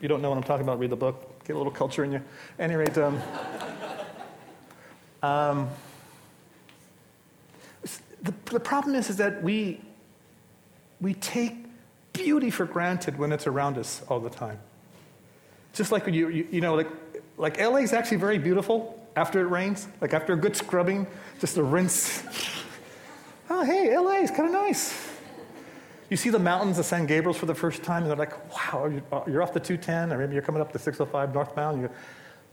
You 0.00 0.08
don't 0.08 0.22
know 0.22 0.30
what 0.30 0.38
I'm 0.38 0.44
talking 0.44 0.64
about, 0.64 0.78
read 0.78 0.90
the 0.90 0.96
book, 0.96 1.44
get 1.44 1.54
a 1.54 1.58
little 1.58 1.72
culture 1.72 2.04
in 2.04 2.12
you. 2.12 2.22
Any 2.58 2.74
rate, 2.74 2.96
um, 2.96 3.20
um, 5.22 5.68
the, 8.22 8.34
the 8.46 8.60
problem 8.60 8.94
is, 8.94 9.10
is 9.10 9.16
that 9.18 9.42
we, 9.42 9.80
we 11.00 11.14
take 11.14 11.54
beauty 12.12 12.50
for 12.50 12.64
granted 12.64 13.18
when 13.18 13.30
it's 13.30 13.46
around 13.46 13.76
us 13.76 14.02
all 14.08 14.20
the 14.20 14.30
time. 14.30 14.58
Just 15.74 15.92
like 15.92 16.06
you, 16.06 16.28
you, 16.28 16.48
you 16.50 16.60
know, 16.60 16.74
like, 16.74 16.88
like 17.36 17.60
LA 17.60 17.76
is 17.76 17.92
actually 17.92 18.16
very 18.16 18.38
beautiful 18.38 19.06
after 19.16 19.40
it 19.40 19.50
rains, 19.50 19.86
like 20.00 20.14
after 20.14 20.32
a 20.32 20.36
good 20.36 20.56
scrubbing, 20.56 21.06
just 21.40 21.58
a 21.58 21.62
rinse. 21.62 22.22
oh, 23.50 23.64
hey, 23.64 23.96
LA 23.96 24.22
is 24.22 24.30
kind 24.30 24.46
of 24.46 24.52
nice. 24.52 25.09
You 26.10 26.16
see 26.16 26.28
the 26.28 26.40
mountains 26.40 26.78
of 26.78 26.84
San 26.84 27.06
Gabriel's 27.06 27.38
for 27.38 27.46
the 27.46 27.54
first 27.54 27.84
time, 27.84 28.02
and 28.02 28.10
they're 28.10 28.18
like, 28.18 28.52
wow, 28.52 29.24
you're 29.28 29.42
off 29.42 29.52
the 29.52 29.60
210, 29.60 30.12
or 30.12 30.18
maybe 30.18 30.34
you're 30.34 30.42
coming 30.42 30.60
up 30.60 30.72
the 30.72 30.78
605 30.78 31.32
northbound. 31.32 31.80
You 31.80 31.86
go, 31.86 31.94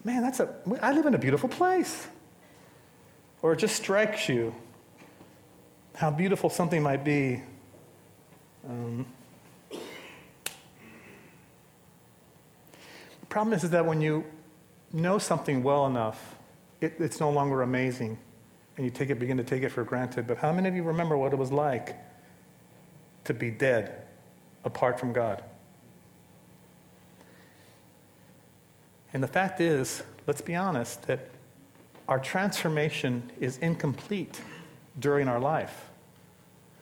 man, 0.04 0.22
that's 0.22 0.40
a, 0.40 0.54
I 0.80 0.94
live 0.94 1.08
in 1.08 1.16
a 1.16 1.18
beautiful 1.18 1.50
place. 1.50 2.08
Or 3.42 3.54
it 3.54 3.58
just 3.58 3.76
strikes 3.76 4.30
you 4.30 4.54
how 5.96 6.12
beautiful 6.12 6.52
something 6.52 6.84
might 6.84 7.04
be. 7.04 7.42
Um, 8.70 9.08
the 9.72 9.78
problem 13.28 13.54
is, 13.54 13.64
is 13.64 13.72
that 13.72 13.84
when 13.84 14.02
you 14.02 14.24
know 14.94 15.18
something 15.18 15.64
well 15.64 15.88
enough, 15.88 16.36
it, 16.80 16.94
it's 17.00 17.20
no 17.20 17.32
longer 17.32 17.64
amazing, 17.64 18.20
and 18.76 18.86
you 18.86 18.92
take 18.92 19.10
it, 19.10 19.18
begin 19.18 19.38
to 19.38 19.44
take 19.44 19.64
it 19.64 19.70
for 19.70 19.84
granted. 19.84 20.28
But 20.28 20.38
how 20.38 20.54
many 20.54 20.70
of 20.70 20.76
you 20.76 20.84
remember 20.84 21.18
what 21.18 21.34
it 21.34 21.40
was 21.40 21.52
like 21.52 21.96
to 23.28 23.34
be 23.34 23.52
dead 23.52 24.04
apart 24.66 25.00
from 25.00 25.14
God? 25.14 25.44
And 29.14 29.24
the 29.24 29.28
fact 29.28 29.62
is, 29.62 30.04
let's 30.26 30.42
be 30.42 30.56
honest, 30.56 31.04
that 31.04 31.30
our 32.08 32.20
transformation 32.20 33.32
is 33.40 33.58
incomplete 33.60 34.42
during 35.00 35.28
our 35.28 35.40
life. 35.40 35.86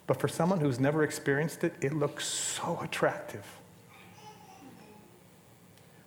But 0.08 0.20
for 0.20 0.28
someone 0.28 0.60
who's 0.60 0.80
never 0.80 1.04
experienced 1.04 1.64
it, 1.64 1.74
it 1.82 1.94
looks 1.94 2.26
so 2.26 2.80
attractive. 2.82 3.46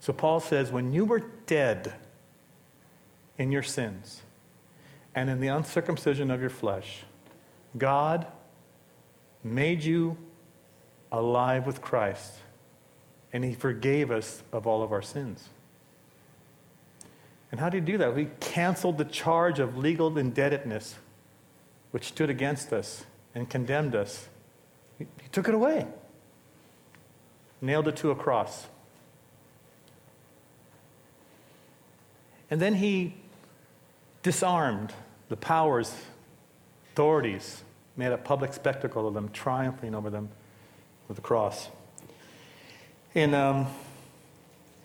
So 0.01 0.12
Paul 0.12 0.40
says, 0.40 0.70
when 0.70 0.92
you 0.92 1.05
were 1.05 1.24
dead 1.46 1.92
in 3.37 3.51
your 3.53 3.62
sins 3.62 4.22
and 5.14 5.29
in 5.29 5.40
the 5.40 5.48
uncircumcision 5.48 6.31
of 6.31 6.40
your 6.40 6.51
flesh, 6.51 7.05
God 7.77 8.27
made 9.42 9.83
you 9.83 10.16
alive 11.11 11.66
with 11.66 11.81
Christ, 11.81 12.35
and 13.33 13.44
he 13.44 13.55
forgave 13.55 14.11
us 14.11 14.42
of 14.53 14.66
all 14.66 14.83
of 14.83 14.92
our 14.92 15.03
sins. 15.03 15.49
And 17.51 17.61
how 17.61 17.68
did 17.68 17.87
he 17.87 17.92
do 17.92 17.99
that? 17.99 18.16
He 18.16 18.29
canceled 18.40 18.99
the 18.99 19.05
charge 19.05 19.59
of 19.59 19.79
legal 19.79 20.16
indebtedness 20.18 20.97
which 21.90 22.05
stood 22.05 22.29
against 22.29 22.73
us 22.73 23.05
and 23.35 23.49
condemned 23.49 23.94
us. 23.94 24.29
He, 24.99 25.07
he 25.23 25.29
took 25.29 25.49
it 25.49 25.55
away, 25.55 25.87
nailed 27.62 27.88
it 27.88 27.97
to 27.97 28.11
a 28.11 28.14
cross. 28.14 28.66
And 32.51 32.61
then 32.61 32.75
he 32.75 33.14
disarmed 34.23 34.92
the 35.29 35.37
powers, 35.37 35.94
authorities, 36.92 37.62
made 37.97 38.12
a 38.12 38.18
public 38.18 38.53
spectacle 38.53 39.09
of 39.09 39.14
them, 39.14 39.31
triumphing 39.31 39.94
over 39.94 40.11
them 40.11 40.29
with 41.09 41.16
the 41.16 41.23
cross. 41.23 41.68
And 43.14 43.35
um, 43.35 43.66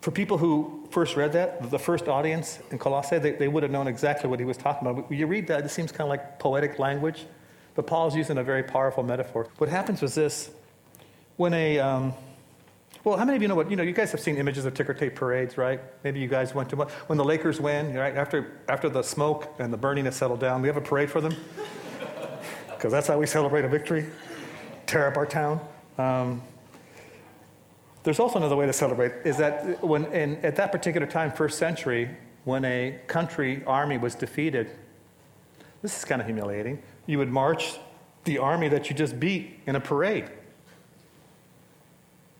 for 0.00 0.10
people 0.10 0.38
who 0.38 0.86
first 0.90 1.16
read 1.16 1.32
that, 1.32 1.70
the 1.70 1.78
first 1.78 2.08
audience 2.08 2.58
in 2.70 2.78
Colossae, 2.78 3.18
they, 3.18 3.32
they 3.32 3.48
would 3.48 3.62
have 3.62 3.72
known 3.72 3.86
exactly 3.86 4.28
what 4.28 4.38
he 4.38 4.44
was 4.44 4.56
talking 4.56 4.86
about. 4.86 5.08
When 5.08 5.18
you 5.18 5.26
read 5.26 5.46
that, 5.48 5.64
it 5.64 5.70
seems 5.70 5.92
kind 5.92 6.02
of 6.02 6.08
like 6.08 6.38
poetic 6.38 6.78
language, 6.78 7.26
but 7.74 7.86
Paul's 7.86 8.16
using 8.16 8.38
a 8.38 8.42
very 8.44 8.62
powerful 8.62 9.02
metaphor. 9.02 9.48
What 9.58 9.68
happens 9.70 10.02
was 10.02 10.14
this 10.14 10.50
when 11.36 11.52
a, 11.54 11.78
um, 11.78 12.14
well, 13.02 13.16
how 13.16 13.24
many 13.24 13.36
of 13.36 13.42
you 13.42 13.48
know 13.48 13.54
what, 13.54 13.70
you 13.70 13.76
know, 13.76 13.82
you 13.82 13.92
guys 13.92 14.12
have 14.12 14.20
seen 14.20 14.36
images 14.36 14.64
of 14.64 14.74
ticker 14.74 14.94
tape 14.94 15.14
parades, 15.14 15.58
right? 15.58 15.80
Maybe 16.04 16.20
you 16.20 16.28
guys 16.28 16.54
went 16.54 16.70
to 16.70 16.76
one. 16.76 16.88
When 17.06 17.18
the 17.18 17.24
Lakers 17.24 17.60
win, 17.60 17.94
right, 17.94 18.16
after, 18.16 18.60
after 18.68 18.88
the 18.88 19.02
smoke 19.02 19.54
and 19.58 19.72
the 19.72 19.76
burning 19.76 20.04
has 20.06 20.16
settled 20.16 20.40
down, 20.40 20.62
we 20.62 20.68
have 20.68 20.76
a 20.76 20.80
parade 20.80 21.10
for 21.10 21.20
them. 21.20 21.34
Because 22.68 22.92
that's 22.92 23.06
how 23.06 23.16
we 23.16 23.24
celebrate 23.24 23.64
a 23.64 23.68
victory, 23.68 24.04
tear 24.84 25.06
up 25.06 25.16
our 25.16 25.24
town. 25.24 25.58
Um, 25.98 26.42
there's 28.02 28.18
also 28.18 28.38
another 28.38 28.56
way 28.56 28.66
to 28.66 28.72
celebrate 28.72 29.12
is 29.24 29.38
that 29.38 29.82
when 29.82 30.04
in, 30.06 30.36
at 30.44 30.56
that 30.56 30.72
particular 30.72 31.06
time, 31.06 31.32
first 31.32 31.58
century, 31.58 32.10
when 32.44 32.64
a 32.64 32.98
country 33.06 33.62
army 33.66 33.96
was 33.96 34.14
defeated, 34.14 34.70
this 35.80 35.96
is 35.96 36.04
kind 36.04 36.20
of 36.20 36.26
humiliating. 36.26 36.82
You 37.06 37.18
would 37.18 37.30
march 37.30 37.78
the 38.24 38.38
army 38.38 38.68
that 38.68 38.90
you 38.90 38.96
just 38.96 39.18
beat 39.18 39.60
in 39.66 39.76
a 39.76 39.80
parade. 39.80 40.30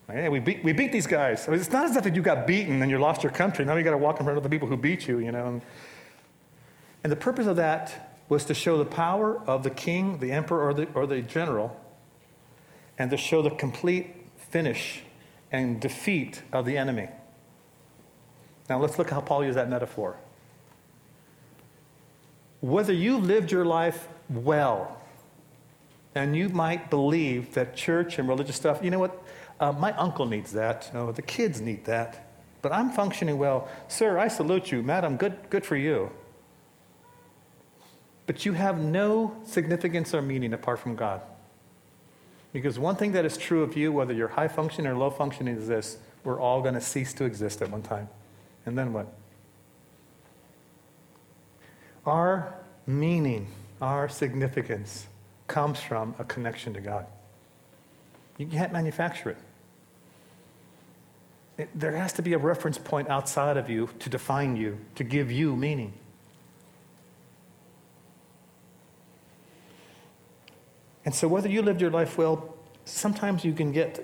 Hey, 0.07 0.29
we 0.29 0.39
beat, 0.39 0.63
we 0.63 0.71
beat 0.71 0.91
these 0.91 1.07
guys. 1.07 1.47
I 1.47 1.51
mean, 1.51 1.59
it's 1.59 1.71
not 1.71 1.85
as 1.85 1.95
if 1.95 2.15
you 2.15 2.21
got 2.21 2.45
beaten 2.45 2.81
and 2.83 2.91
you 2.91 2.99
lost 2.99 3.23
your 3.23 3.31
country. 3.31 3.65
Now 3.65 3.75
you 3.75 3.83
got 3.83 3.91
to 3.91 3.97
walk 3.97 4.19
in 4.19 4.25
front 4.25 4.37
of 4.37 4.43
the 4.43 4.49
people 4.49 4.67
who 4.67 4.77
beat 4.77 5.07
you, 5.07 5.17
you 5.17 5.31
know. 5.31 5.59
And 7.03 7.11
the 7.11 7.15
purpose 7.15 7.47
of 7.47 7.55
that 7.55 8.19
was 8.29 8.45
to 8.45 8.53
show 8.53 8.77
the 8.77 8.85
power 8.85 9.41
of 9.47 9.63
the 9.63 9.71
king, 9.71 10.19
the 10.19 10.31
emperor, 10.31 10.67
or 10.67 10.73
the, 10.75 10.87
or 10.93 11.07
the 11.07 11.21
general, 11.21 11.79
and 12.97 13.11
to 13.11 13.17
show 13.17 13.41
the 13.41 13.49
complete 13.49 14.15
finish 14.37 15.03
and 15.51 15.79
defeat 15.79 16.41
of 16.51 16.65
the 16.65 16.77
enemy. 16.77 17.09
Now 18.69 18.79
let's 18.79 18.97
look 18.97 19.09
how 19.09 19.21
Paul 19.21 19.45
used 19.45 19.57
that 19.57 19.69
metaphor. 19.69 20.17
Whether 22.61 22.93
you 22.93 23.17
lived 23.17 23.51
your 23.51 23.65
life 23.65 24.07
well, 24.29 25.01
and 26.15 26.35
you 26.35 26.49
might 26.49 26.89
believe 26.89 27.53
that 27.53 27.75
church 27.75 28.17
and 28.17 28.27
religious 28.27 28.55
stuff, 28.55 28.79
you 28.81 28.89
know 28.89 28.99
what? 28.99 29.21
Uh, 29.59 29.71
my 29.73 29.91
uncle 29.93 30.25
needs 30.25 30.51
that. 30.53 30.91
Know, 30.93 31.11
the 31.11 31.21
kids 31.21 31.61
need 31.61 31.85
that. 31.85 32.29
But 32.61 32.71
I'm 32.71 32.89
functioning 32.89 33.37
well. 33.37 33.67
Sir, 33.87 34.17
I 34.17 34.29
salute 34.29 34.71
you. 34.71 34.81
Madam, 34.81 35.17
good, 35.17 35.37
good 35.49 35.65
for 35.65 35.75
you. 35.75 36.09
But 38.25 38.45
you 38.45 38.53
have 38.53 38.79
no 38.79 39.35
significance 39.43 40.13
or 40.13 40.21
meaning 40.21 40.53
apart 40.53 40.79
from 40.79 40.95
God. 40.95 41.21
Because 42.55 42.79
one 42.79 42.95
thing 42.95 43.11
that 43.11 43.25
is 43.25 43.35
true 43.35 43.63
of 43.63 43.75
you, 43.75 43.91
whether 43.91 44.13
you're 44.13 44.29
high 44.29 44.47
functioning 44.47 44.89
or 44.89 44.95
low 44.95 45.09
functioning, 45.09 45.57
is 45.57 45.67
this 45.67 45.97
we're 46.23 46.39
all 46.39 46.61
going 46.61 46.73
to 46.73 46.79
cease 46.79 47.13
to 47.15 47.25
exist 47.25 47.61
at 47.61 47.69
one 47.69 47.81
time. 47.81 48.07
And 48.65 48.77
then 48.77 48.93
what? 48.93 49.13
Our 52.05 52.55
meaning, 52.87 53.47
our 53.81 54.07
significance 54.07 55.07
comes 55.47 55.81
from 55.81 56.15
a 56.17 56.23
connection 56.23 56.73
to 56.75 56.79
God. 56.79 57.07
You 58.37 58.45
can't 58.45 58.71
manufacture 58.71 59.31
it. 59.31 59.37
it. 61.57 61.69
There 61.75 61.97
has 61.97 62.13
to 62.13 62.21
be 62.21 62.31
a 62.31 62.37
reference 62.37 62.77
point 62.77 63.09
outside 63.09 63.57
of 63.57 63.69
you 63.69 63.89
to 63.99 64.09
define 64.09 64.55
you, 64.55 64.77
to 64.95 65.03
give 65.03 65.29
you 65.29 65.57
meaning. 65.57 65.91
And 71.05 71.13
so, 71.13 71.27
whether 71.27 71.47
you 71.47 71.61
lived 71.61 71.81
your 71.81 71.91
life 71.91 72.17
well, 72.17 72.55
sometimes 72.83 73.45
you 73.45 73.53
can 73.53 73.71
get. 73.71 73.97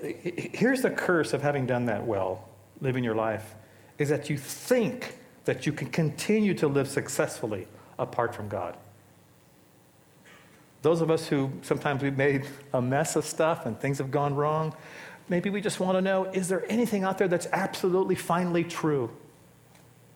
Here's 0.54 0.82
the 0.82 0.90
curse 0.90 1.32
of 1.32 1.42
having 1.42 1.66
done 1.66 1.86
that 1.86 2.06
well, 2.06 2.48
living 2.80 3.02
your 3.02 3.16
life, 3.16 3.54
is 3.98 4.08
that 4.08 4.30
you 4.30 4.38
think 4.38 5.18
that 5.44 5.66
you 5.66 5.72
can 5.72 5.88
continue 5.88 6.54
to 6.54 6.68
live 6.68 6.88
successfully 6.88 7.66
apart 7.98 8.34
from 8.34 8.48
God. 8.48 8.76
Those 10.82 11.00
of 11.00 11.10
us 11.10 11.28
who 11.28 11.50
sometimes 11.62 12.02
we've 12.02 12.16
made 12.16 12.46
a 12.72 12.80
mess 12.80 13.16
of 13.16 13.24
stuff 13.24 13.66
and 13.66 13.78
things 13.78 13.98
have 13.98 14.10
gone 14.10 14.34
wrong, 14.34 14.74
maybe 15.28 15.50
we 15.50 15.60
just 15.60 15.80
want 15.80 15.96
to 15.96 16.02
know 16.02 16.24
is 16.26 16.48
there 16.48 16.64
anything 16.70 17.04
out 17.04 17.18
there 17.18 17.28
that's 17.28 17.46
absolutely 17.52 18.14
finally 18.14 18.64
true? 18.64 19.10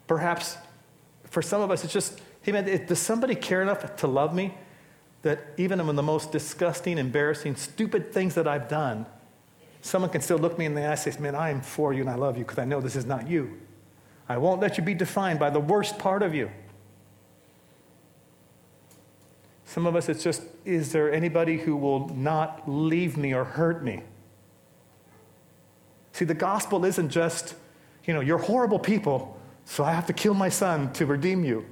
Perhaps 0.06 0.56
for 1.24 1.42
some 1.42 1.60
of 1.60 1.70
us, 1.70 1.84
it's 1.84 1.92
just, 1.92 2.20
hey 2.42 2.52
man, 2.52 2.86
does 2.86 3.00
somebody 3.00 3.34
care 3.34 3.62
enough 3.62 3.96
to 3.96 4.06
love 4.06 4.34
me 4.34 4.54
that 5.26 5.40
even 5.56 5.80
in 5.80 5.96
the 5.96 6.02
most 6.04 6.30
disgusting, 6.30 6.98
embarrassing, 6.98 7.56
stupid 7.56 8.12
things 8.12 8.36
that 8.36 8.46
I've 8.46 8.68
done, 8.68 9.06
someone 9.80 10.08
can 10.08 10.20
still 10.20 10.38
look 10.38 10.56
me 10.56 10.66
in 10.66 10.74
the 10.74 10.82
eye 10.82 10.92
and 10.92 11.00
say, 11.00 11.12
Man, 11.18 11.34
I 11.34 11.50
am 11.50 11.60
for 11.60 11.92
you 11.92 12.00
and 12.00 12.08
I 12.08 12.14
love 12.14 12.38
you 12.38 12.44
because 12.44 12.58
I 12.58 12.64
know 12.64 12.80
this 12.80 12.94
is 12.94 13.04
not 13.04 13.28
you. 13.28 13.58
I 14.28 14.38
won't 14.38 14.60
let 14.60 14.78
you 14.78 14.84
be 14.84 14.94
defined 14.94 15.40
by 15.40 15.50
the 15.50 15.58
worst 15.58 15.98
part 15.98 16.22
of 16.22 16.32
you. 16.32 16.48
Some 19.64 19.84
of 19.84 19.96
us, 19.96 20.08
it's 20.08 20.22
just, 20.22 20.42
is 20.64 20.92
there 20.92 21.12
anybody 21.12 21.58
who 21.58 21.76
will 21.76 22.08
not 22.10 22.62
leave 22.68 23.16
me 23.16 23.34
or 23.34 23.42
hurt 23.42 23.82
me? 23.82 24.02
See, 26.12 26.24
the 26.24 26.34
gospel 26.34 26.84
isn't 26.84 27.10
just, 27.10 27.56
you 28.04 28.14
know, 28.14 28.20
you're 28.20 28.38
horrible 28.38 28.78
people, 28.78 29.38
so 29.64 29.82
I 29.82 29.92
have 29.92 30.06
to 30.06 30.12
kill 30.12 30.34
my 30.34 30.48
son 30.48 30.92
to 30.94 31.04
redeem 31.04 31.44
you. 31.44 31.66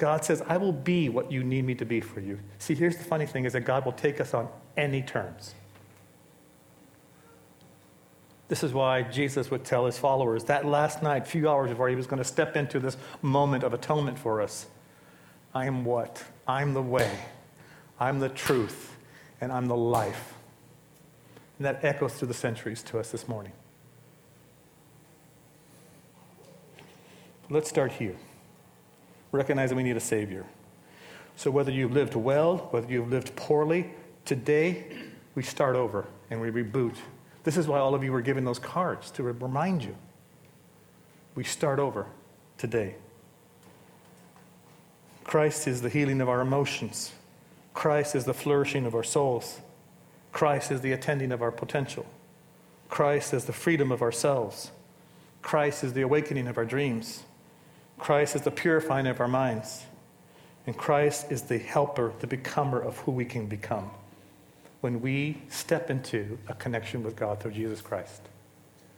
God 0.00 0.24
says, 0.24 0.42
I 0.48 0.56
will 0.56 0.72
be 0.72 1.10
what 1.10 1.30
you 1.30 1.44
need 1.44 1.66
me 1.66 1.74
to 1.74 1.84
be 1.84 2.00
for 2.00 2.20
you. 2.20 2.38
See, 2.58 2.74
here's 2.74 2.96
the 2.96 3.04
funny 3.04 3.26
thing 3.26 3.44
is 3.44 3.52
that 3.52 3.66
God 3.66 3.84
will 3.84 3.92
take 3.92 4.18
us 4.18 4.32
on 4.32 4.48
any 4.74 5.02
terms. 5.02 5.54
This 8.48 8.64
is 8.64 8.72
why 8.72 9.02
Jesus 9.02 9.50
would 9.50 9.62
tell 9.62 9.84
his 9.84 9.98
followers 9.98 10.44
that 10.44 10.64
last 10.64 11.02
night, 11.02 11.26
few 11.26 11.50
hours 11.50 11.68
before 11.68 11.90
he 11.90 11.96
was 11.96 12.06
going 12.06 12.16
to 12.16 12.24
step 12.24 12.56
into 12.56 12.80
this 12.80 12.96
moment 13.20 13.62
of 13.62 13.74
atonement 13.74 14.18
for 14.18 14.40
us 14.40 14.66
I 15.54 15.66
am 15.66 15.84
what? 15.84 16.24
I'm 16.48 16.72
the 16.72 16.82
way, 16.82 17.18
I'm 17.98 18.20
the 18.20 18.28
truth, 18.30 18.96
and 19.40 19.52
I'm 19.52 19.66
the 19.66 19.76
life. 19.76 20.32
And 21.58 21.66
that 21.66 21.84
echoes 21.84 22.14
through 22.14 22.28
the 22.28 22.34
centuries 22.34 22.82
to 22.84 22.98
us 22.98 23.10
this 23.10 23.28
morning. 23.28 23.52
Let's 27.50 27.68
start 27.68 27.92
here. 27.92 28.16
Recognize 29.32 29.70
that 29.70 29.76
we 29.76 29.82
need 29.82 29.96
a 29.96 30.00
Savior. 30.00 30.44
So, 31.36 31.50
whether 31.50 31.70
you've 31.70 31.92
lived 31.92 32.14
well, 32.14 32.68
whether 32.70 32.90
you've 32.90 33.10
lived 33.10 33.34
poorly, 33.36 33.90
today 34.24 34.84
we 35.34 35.42
start 35.42 35.76
over 35.76 36.06
and 36.30 36.40
we 36.40 36.50
reboot. 36.50 36.96
This 37.44 37.56
is 37.56 37.66
why 37.66 37.78
all 37.78 37.94
of 37.94 38.04
you 38.04 38.12
were 38.12 38.20
given 38.20 38.44
those 38.44 38.58
cards 38.58 39.10
to 39.12 39.22
remind 39.22 39.82
you. 39.82 39.96
We 41.34 41.44
start 41.44 41.78
over 41.78 42.06
today. 42.58 42.96
Christ 45.24 45.68
is 45.68 45.80
the 45.80 45.88
healing 45.88 46.20
of 46.20 46.28
our 46.28 46.40
emotions. 46.40 47.12
Christ 47.72 48.14
is 48.14 48.24
the 48.24 48.34
flourishing 48.34 48.84
of 48.84 48.94
our 48.94 49.04
souls. 49.04 49.60
Christ 50.32 50.70
is 50.70 50.80
the 50.80 50.92
attending 50.92 51.32
of 51.32 51.40
our 51.40 51.52
potential. 51.52 52.04
Christ 52.88 53.32
is 53.32 53.44
the 53.44 53.52
freedom 53.52 53.92
of 53.92 54.02
ourselves. 54.02 54.72
Christ 55.42 55.84
is 55.84 55.92
the 55.92 56.02
awakening 56.02 56.48
of 56.48 56.58
our 56.58 56.64
dreams. 56.64 57.22
Christ 58.00 58.34
is 58.34 58.42
the 58.42 58.50
purifying 58.50 59.06
of 59.06 59.20
our 59.20 59.28
minds. 59.28 59.84
And 60.66 60.76
Christ 60.76 61.30
is 61.30 61.42
the 61.42 61.58
helper, 61.58 62.12
the 62.20 62.26
becomer 62.26 62.80
of 62.80 62.98
who 62.98 63.12
we 63.12 63.24
can 63.24 63.46
become 63.46 63.90
when 64.80 65.00
we 65.00 65.42
step 65.48 65.90
into 65.90 66.38
a 66.48 66.54
connection 66.54 67.02
with 67.02 67.16
God 67.16 67.40
through 67.40 67.52
Jesus 67.52 67.80
Christ. 67.80 68.22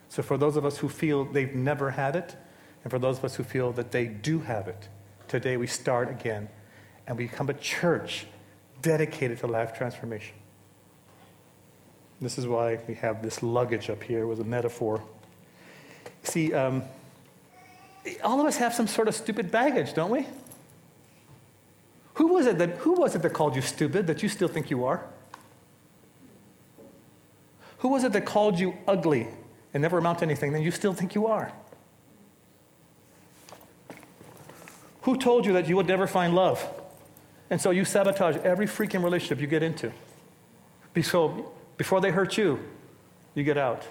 So, 0.08 0.22
for 0.22 0.36
those 0.36 0.56
of 0.56 0.64
us 0.64 0.78
who 0.78 0.88
feel 0.88 1.24
they've 1.24 1.54
never 1.54 1.90
had 1.90 2.14
it, 2.16 2.36
and 2.84 2.90
for 2.90 2.98
those 2.98 3.18
of 3.18 3.24
us 3.24 3.36
who 3.36 3.42
feel 3.42 3.72
that 3.72 3.90
they 3.90 4.06
do 4.06 4.40
have 4.40 4.68
it, 4.68 4.88
today 5.28 5.56
we 5.56 5.66
start 5.66 6.10
again 6.10 6.48
and 7.06 7.16
we 7.16 7.26
become 7.26 7.48
a 7.48 7.54
church 7.54 8.26
dedicated 8.80 9.38
to 9.38 9.46
life 9.46 9.72
transformation. 9.72 10.34
This 12.20 12.38
is 12.38 12.46
why 12.46 12.78
we 12.86 12.94
have 12.94 13.22
this 13.22 13.42
luggage 13.42 13.90
up 13.90 14.02
here 14.02 14.26
with 14.26 14.40
a 14.40 14.44
metaphor. 14.44 15.02
See, 16.22 16.52
um, 16.52 16.84
all 18.22 18.40
of 18.40 18.46
us 18.46 18.56
have 18.56 18.74
some 18.74 18.86
sort 18.86 19.08
of 19.08 19.14
stupid 19.14 19.50
baggage, 19.50 19.94
don't 19.94 20.10
we? 20.10 20.26
Who 22.14 22.28
was 22.28 22.46
it 22.46 22.58
that, 22.58 22.70
who 22.78 22.92
was 22.92 23.14
it 23.14 23.22
that 23.22 23.32
called 23.32 23.56
you 23.56 23.62
stupid 23.62 24.06
that 24.06 24.22
you 24.22 24.28
still 24.28 24.48
think 24.48 24.70
you 24.70 24.84
are? 24.84 25.04
Who 27.78 27.88
was 27.88 28.04
it 28.04 28.12
that 28.12 28.26
called 28.26 28.58
you 28.58 28.74
ugly 28.86 29.28
and 29.74 29.82
never 29.82 29.98
amount 29.98 30.18
to 30.20 30.24
anything 30.24 30.52
that 30.52 30.62
you 30.62 30.70
still 30.70 30.92
think 30.92 31.14
you 31.14 31.26
are? 31.26 31.52
Who 35.02 35.16
told 35.16 35.46
you 35.46 35.54
that 35.54 35.68
you 35.68 35.76
would 35.76 35.88
never 35.88 36.06
find 36.06 36.34
love? 36.34 36.64
And 37.50 37.60
so 37.60 37.70
you 37.70 37.84
sabotage 37.84 38.36
every 38.36 38.66
freaking 38.66 39.02
relationship 39.02 39.40
you 39.40 39.46
get 39.46 39.62
into. 39.62 39.92
So 41.02 41.52
before 41.76 42.00
they 42.00 42.10
hurt 42.10 42.36
you, 42.36 42.60
you 43.34 43.42
get 43.42 43.58
out. 43.58 43.84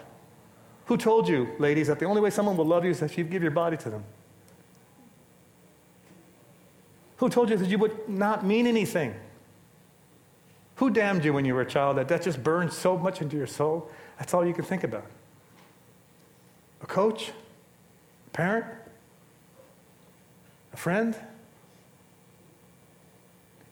Who 0.85 0.97
told 0.97 1.27
you, 1.27 1.49
ladies, 1.59 1.87
that 1.87 1.99
the 1.99 2.05
only 2.05 2.21
way 2.21 2.29
someone 2.29 2.57
will 2.57 2.65
love 2.65 2.83
you 2.83 2.91
is 2.91 3.01
if 3.01 3.17
you 3.17 3.23
give 3.23 3.41
your 3.41 3.51
body 3.51 3.77
to 3.77 3.89
them? 3.89 4.03
Who 7.17 7.29
told 7.29 7.49
you 7.49 7.57
that 7.57 7.69
you 7.69 7.77
would 7.77 8.09
not 8.09 8.45
mean 8.45 8.65
anything? 8.65 9.13
Who 10.75 10.89
damned 10.89 11.23
you 11.23 11.33
when 11.33 11.45
you 11.45 11.53
were 11.53 11.61
a 11.61 11.69
child 11.69 11.97
that 11.97 12.07
that 12.07 12.23
just 12.23 12.43
burned 12.43 12.73
so 12.73 12.97
much 12.97 13.21
into 13.21 13.37
your 13.37 13.47
soul? 13.47 13.91
That's 14.17 14.33
all 14.33 14.45
you 14.45 14.53
can 14.53 14.65
think 14.65 14.83
about. 14.83 15.05
A 16.81 16.87
coach? 16.87 17.29
A 17.29 18.29
parent? 18.31 18.65
A 20.73 20.77
friend? 20.77 21.15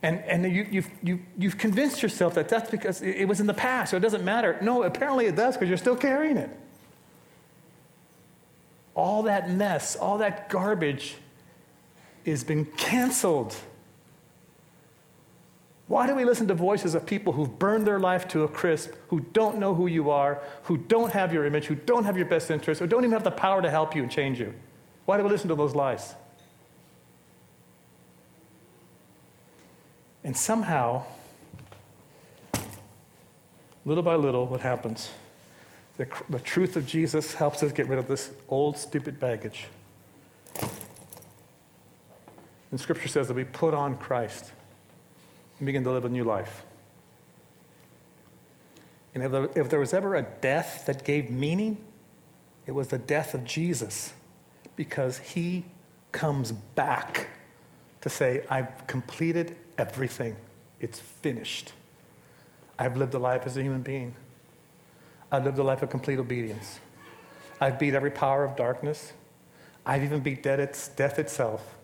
And, 0.02 0.20
and 0.20 0.44
you, 0.54 0.68
you've, 0.70 0.90
you, 1.04 1.20
you've 1.38 1.58
convinced 1.58 2.02
yourself 2.02 2.36
that 2.36 2.48
that's 2.48 2.70
because 2.70 3.02
it 3.02 3.26
was 3.26 3.40
in 3.40 3.48
the 3.48 3.54
past, 3.54 3.92
so 3.92 3.98
it 3.98 4.02
doesn't 4.02 4.24
matter. 4.24 4.58
No, 4.62 4.84
apparently 4.84 5.26
it 5.26 5.36
does 5.36 5.56
because 5.56 5.68
you're 5.68 5.78
still 5.78 5.98
carrying 5.98 6.38
it. 6.38 6.50
All 8.96 9.24
that 9.24 9.50
mess, 9.50 9.96
all 9.96 10.18
that 10.18 10.50
garbage 10.50 11.16
has 12.26 12.44
been 12.44 12.66
canceled. 12.66 13.56
Why 15.88 16.06
do 16.06 16.14
we 16.14 16.24
listen 16.24 16.48
to 16.50 16.54
voices 16.54 16.94
of 16.94 17.06
people 17.08 17.34
who've 17.34 17.58
burned 17.58 17.88
their 17.88 18.00
life 18.00 18.28
to 18.30 18.44
a 18.44 18.48
crisp, 18.48 18.92
who 19.08 19.22
don't 19.34 19.58
know 19.58 19.74
who 19.74 19.88
you 19.88 20.12
are, 20.12 20.40
who 20.64 20.78
don't 20.78 21.12
have 21.14 21.34
your 21.34 21.46
image, 21.46 21.66
who 21.66 21.74
don't 21.74 22.04
have 22.04 22.16
your 22.16 22.28
best 22.28 22.52
interests, 22.52 22.80
who 22.80 22.86
don't 22.86 23.02
even 23.02 23.12
have 23.12 23.24
the 23.24 23.32
power 23.32 23.62
to 23.62 23.72
help 23.72 23.96
you 23.96 24.04
and 24.04 24.12
change 24.12 24.40
you? 24.40 24.54
Why 25.06 25.18
do 25.18 25.24
we 25.24 25.30
listen 25.30 25.50
to 25.50 25.56
those 25.56 25.74
lies? 25.74 26.14
And 30.24 30.38
somehow, 30.38 31.06
little 33.86 34.04
by 34.04 34.14
little, 34.14 34.46
what 34.46 34.62
happens? 34.62 35.10
The, 36.00 36.08
the 36.30 36.40
truth 36.40 36.78
of 36.78 36.88
Jesus 36.88 37.34
helps 37.34 37.62
us 37.62 37.74
get 37.74 37.90
rid 37.90 38.00
of 38.00 38.08
this 38.08 38.32
old, 38.48 38.78
stupid 38.78 39.20
baggage. 39.20 39.66
And 42.72 42.80
Scripture 42.80 43.10
says 43.10 43.28
that 43.28 43.34
we 43.34 43.44
put 43.44 43.74
on 43.74 43.98
Christ 43.98 44.54
and 45.58 45.66
begin 45.66 45.84
to 45.84 45.92
live 45.92 46.06
a 46.06 46.10
new 46.10 46.24
life. 46.24 46.64
And 49.14 49.26
if 49.26 49.32
there, 49.34 49.50
if 49.56 49.70
there 49.70 49.80
was 49.82 49.94
ever 49.94 50.16
a 50.16 50.22
death 50.22 50.86
that 50.86 51.04
gave 51.04 51.30
meaning, 51.30 51.78
it 52.66 52.72
was 52.72 52.88
the 52.88 52.98
death 52.98 53.34
of 53.34 53.44
Jesus 53.44 54.14
because 54.78 55.18
he 55.18 55.66
comes 56.14 56.54
back 56.54 57.28
to 58.00 58.10
say, 58.10 58.46
I've 58.50 58.88
completed 58.88 59.58
everything. 59.78 60.38
It's 60.80 61.00
finished. 61.00 61.74
I've 62.78 62.96
lived 62.96 63.16
a 63.16 63.20
life 63.20 63.42
as 63.46 63.58
a 63.58 63.62
human 63.62 63.82
being. 63.82 64.16
I've 65.32 65.46
lived 65.46 65.60
a 65.60 65.64
life 65.64 65.82
of 65.82 65.90
complete 65.90 66.20
obedience. 66.20 66.80
I've 67.62 67.78
beat 67.78 67.94
every 67.94 68.12
power 68.12 68.44
of 68.44 68.56
darkness. 68.56 69.14
I've 69.86 70.04
even 70.04 70.22
beat 70.22 70.44
death 70.44 71.20
itself. 71.20 71.76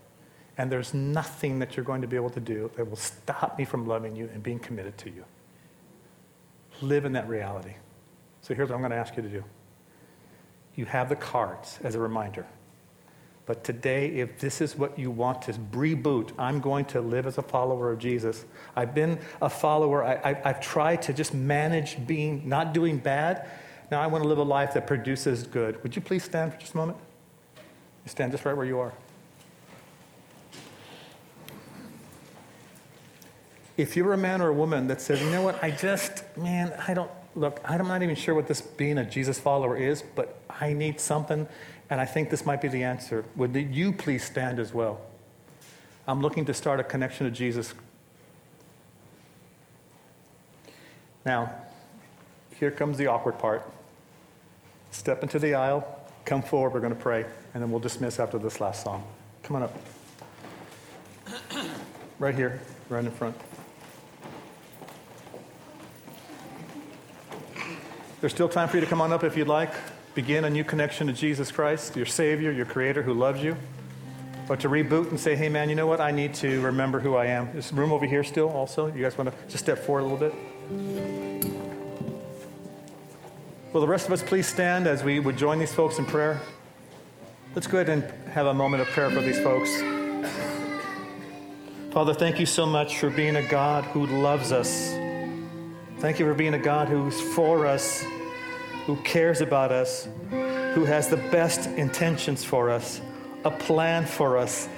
And 0.57 0.71
there's 0.71 0.93
nothing 0.93 1.59
that 1.59 1.75
you're 1.75 1.83
going 1.83 2.01
to 2.01 2.07
be 2.07 2.15
able 2.15 2.29
to 2.29 2.39
do 2.39 2.71
that 2.75 2.89
will 2.89 2.95
stop 2.95 3.57
me 3.59 3.65
from 3.65 3.85
loving 3.87 4.15
you 4.15 4.29
and 4.33 4.41
being 4.41 4.59
committed 4.59 4.97
to 4.99 5.09
you. 5.09 5.25
Live 6.81 7.05
in 7.05 7.13
that 7.13 7.27
reality. 7.27 7.73
So 8.41 8.53
here's 8.53 8.69
what 8.69 8.75
I'm 8.75 8.81
going 8.81 8.91
to 8.91 8.97
ask 8.97 9.15
you 9.17 9.23
to 9.23 9.29
do. 9.29 9.43
You 10.75 10.85
have 10.85 11.09
the 11.09 11.15
cards 11.15 11.79
as 11.83 11.95
a 11.95 11.99
reminder. 11.99 12.45
But 13.45 13.63
today, 13.63 14.07
if 14.07 14.39
this 14.39 14.59
is 14.59 14.75
what 14.75 14.97
you 14.97 15.11
want 15.11 15.43
to 15.43 15.53
reboot, 15.53 16.31
I'm 16.37 16.59
going 16.59 16.85
to 16.85 17.01
live 17.01 17.27
as 17.27 17.37
a 17.37 17.43
follower 17.43 17.91
of 17.91 17.99
Jesus. 17.99 18.43
I've 18.75 18.95
been 18.95 19.19
a 19.39 19.49
follower. 19.49 20.03
I, 20.03 20.33
have 20.43 20.61
tried 20.61 21.03
to 21.03 21.13
just 21.13 21.33
manage 21.33 22.05
being, 22.07 22.49
not 22.49 22.73
doing 22.73 22.97
bad. 22.97 23.47
Now 23.91 24.01
I 24.01 24.07
want 24.07 24.23
to 24.23 24.27
live 24.27 24.39
a 24.39 24.43
life 24.43 24.73
that 24.73 24.87
produces 24.87 25.43
good. 25.43 25.81
Would 25.83 25.95
you 25.95 26.01
please 26.01 26.23
stand 26.23 26.53
for 26.53 26.59
just 26.59 26.73
a 26.73 26.77
moment? 26.77 26.97
You 28.03 28.09
stand 28.09 28.31
just 28.31 28.45
right 28.45 28.57
where 28.57 28.65
you 28.65 28.79
are. 28.79 28.93
If 33.77 33.95
you're 33.95 34.13
a 34.13 34.17
man 34.17 34.41
or 34.41 34.49
a 34.49 34.53
woman 34.53 34.87
that 34.87 35.01
says, 35.01 35.21
you 35.21 35.29
know 35.29 35.41
what, 35.41 35.61
I 35.63 35.69
just, 35.69 36.23
man, 36.37 36.73
I 36.87 36.93
don't, 36.93 37.11
look, 37.35 37.59
I'm 37.65 37.87
not 37.87 38.01
even 38.01 38.15
sure 38.15 38.33
what 38.33 38.47
this 38.47 38.61
being 38.61 38.97
a 38.97 39.05
Jesus 39.07 39.37
follower 39.37 39.75
is, 39.75 40.01
but 40.15 40.39
I 40.49 40.73
need 40.73 40.99
something 40.99 41.47
and 41.89 42.01
I 42.01 42.05
think 42.05 42.29
this 42.29 42.45
might 42.45 42.61
be 42.61 42.67
the 42.67 42.83
answer. 42.83 43.25
Would 43.35 43.55
you 43.55 43.91
please 43.91 44.23
stand 44.23 44.59
as 44.59 44.73
well? 44.73 45.01
I'm 46.07 46.21
looking 46.21 46.45
to 46.45 46.53
start 46.53 46.79
a 46.79 46.83
connection 46.83 47.25
to 47.25 47.31
Jesus. 47.31 47.73
Now, 51.25 51.51
here 52.59 52.71
comes 52.71 52.97
the 52.97 53.07
awkward 53.07 53.39
part. 53.39 53.63
Step 54.91 55.23
into 55.23 55.39
the 55.39 55.55
aisle, 55.55 55.85
come 56.23 56.41
forward, 56.41 56.73
we're 56.73 56.79
going 56.79 56.95
to 56.95 56.99
pray, 56.99 57.25
and 57.53 57.61
then 57.61 57.69
we'll 57.71 57.79
dismiss 57.79 58.19
after 58.19 58.37
this 58.37 58.61
last 58.61 58.83
song. 58.83 59.05
Come 59.43 59.57
on 59.57 59.63
up. 59.63 59.75
Right 62.17 62.33
here, 62.33 62.61
right 62.87 63.03
in 63.03 63.11
front. 63.11 63.35
There's 68.21 68.31
still 68.31 68.47
time 68.47 68.69
for 68.69 68.77
you 68.77 68.81
to 68.81 68.87
come 68.87 69.01
on 69.01 69.11
up 69.11 69.25
if 69.25 69.35
you'd 69.35 69.49
like 69.49 69.73
begin 70.15 70.45
a 70.45 70.49
new 70.49 70.63
connection 70.63 71.07
to 71.07 71.13
Jesus 71.13 71.51
Christ, 71.51 71.95
your 71.97 72.05
Savior, 72.05 72.49
your 72.49 72.65
Creator 72.65 73.03
who 73.03 73.13
loves 73.13 73.43
you. 73.43 73.55
But 74.47 74.61
to 74.61 74.69
reboot 74.69 75.09
and 75.09 75.19
say, 75.19 75.35
hey 75.35 75.49
man, 75.49 75.69
you 75.69 75.75
know 75.75 75.87
what? 75.87 75.99
I 75.99 76.11
need 76.11 76.33
to 76.35 76.61
remember 76.61 76.99
who 76.99 77.15
I 77.15 77.25
am. 77.25 77.51
There's 77.51 77.73
room 77.73 77.91
over 77.91 78.05
here 78.05 78.23
still 78.23 78.49
also. 78.49 78.87
You 78.87 79.03
guys 79.03 79.17
want 79.17 79.29
to 79.29 79.35
just 79.49 79.65
step 79.65 79.77
forward 79.77 80.01
a 80.01 80.03
little 80.03 80.17
bit? 80.17 80.33
Will 83.73 83.81
the 83.81 83.87
rest 83.87 84.07
of 84.07 84.13
us 84.13 84.23
please 84.23 84.47
stand 84.47 84.87
as 84.87 85.03
we 85.03 85.19
would 85.19 85.35
join 85.35 85.59
these 85.59 85.73
folks 85.73 85.99
in 85.99 86.05
prayer? 86.05 86.39
Let's 87.53 87.67
go 87.67 87.79
ahead 87.79 87.89
and 87.89 88.29
have 88.29 88.45
a 88.45 88.53
moment 88.53 88.81
of 88.81 88.87
prayer 88.87 89.09
for 89.09 89.19
these 89.19 89.39
folks. 89.39 89.69
Father, 91.91 92.13
thank 92.13 92.39
you 92.39 92.45
so 92.45 92.65
much 92.65 92.99
for 92.99 93.09
being 93.09 93.35
a 93.35 93.43
God 93.43 93.83
who 93.85 94.05
loves 94.05 94.53
us. 94.53 94.91
Thank 95.99 96.19
you 96.19 96.25
for 96.25 96.33
being 96.33 96.53
a 96.53 96.59
God 96.59 96.87
who's 96.87 97.19
for 97.19 97.65
us, 97.65 98.05
who 98.85 98.95
cares 98.97 99.41
about 99.41 99.71
us, 99.71 100.07
who 100.29 100.85
has 100.85 101.07
the 101.09 101.17
best 101.17 101.67
intentions 101.71 102.43
for 102.43 102.69
us, 102.69 103.01
a 103.43 103.51
plan 103.51 104.05
for 104.05 104.37
us, 104.37 104.69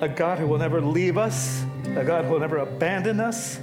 a 0.00 0.08
God 0.08 0.38
who 0.38 0.46
will 0.46 0.58
never 0.58 0.80
leave 0.80 1.18
us, 1.18 1.64
a 1.96 2.04
God 2.04 2.24
who 2.24 2.32
will 2.32 2.40
never 2.40 2.58
abandon 2.58 3.18
us, 3.18 3.58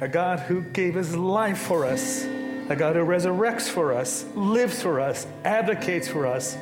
a 0.00 0.08
God 0.08 0.40
who 0.40 0.62
gave 0.62 0.94
his 0.94 1.16
life 1.16 1.58
for 1.58 1.86
us, 1.86 2.24
a 2.24 2.76
God 2.76 2.96
who 2.96 3.04
resurrects 3.04 3.68
for 3.68 3.92
us, 3.92 4.24
lives 4.34 4.82
for 4.82 5.00
us, 5.00 5.26
advocates 5.44 6.08
for 6.08 6.26
us, 6.26 6.56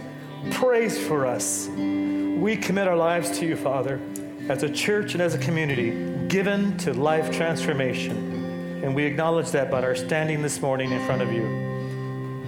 prays 0.53 0.99
for 0.99 1.27
us. 1.27 1.69
We 1.69 2.57
commit 2.57 2.87
our 2.87 2.97
lives 2.97 3.39
to 3.39 3.47
you, 3.47 3.57
Father, 3.57 4.01
as 4.49 4.63
a 4.63 4.71
church 4.71 5.15
and 5.15 5.23
as 5.23 5.35
a 5.35 5.39
community, 5.39 6.27
given 6.29 6.77
to 6.79 6.93
life 6.93 7.35
transformation. 7.35 8.83
And 8.85 8.95
we 8.95 9.05
acknowledge 9.05 9.51
that 9.53 9.71
by 9.71 9.83
our 9.83 9.95
standing 9.95 10.43
this 10.43 10.61
morning 10.61 10.93
in 10.93 11.05
front 11.05 11.23
of 11.23 11.33
you. 11.33 11.68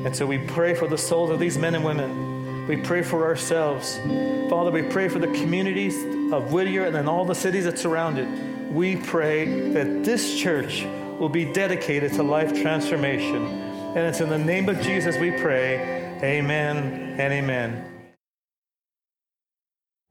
And 0.05 0.15
so 0.15 0.27
we 0.27 0.39
pray 0.39 0.75
for 0.75 0.89
the 0.89 0.99
souls 0.99 1.31
of 1.31 1.39
these 1.39 1.59
men 1.59 1.75
and 1.75 1.85
women. 1.85 2.67
We 2.67 2.77
pray 2.77 3.03
for 3.03 3.25
ourselves. 3.25 3.99
Father, 4.49 4.71
we 4.71 4.83
pray 4.83 5.09
for 5.09 5.19
the 5.19 5.29
communities 5.29 5.97
of 6.33 6.53
Whittier 6.53 6.85
and 6.85 6.95
then 6.95 7.09
all 7.09 7.25
the 7.25 7.35
cities 7.35 7.65
that 7.65 7.79
surround 7.79 8.19
it 8.19 8.29
we 8.71 8.95
pray 8.95 9.71
that 9.73 10.05
this 10.05 10.39
church 10.39 10.85
will 11.19 11.29
be 11.29 11.45
dedicated 11.45 12.13
to 12.13 12.23
life 12.23 12.55
transformation. 12.63 13.45
And 13.45 13.99
it's 13.99 14.21
in 14.21 14.29
the 14.29 14.39
name 14.39 14.69
of 14.69 14.81
Jesus 14.81 15.17
we 15.17 15.33
pray. 15.33 16.19
Amen 16.23 17.17
and 17.19 17.33
amen. 17.33 17.85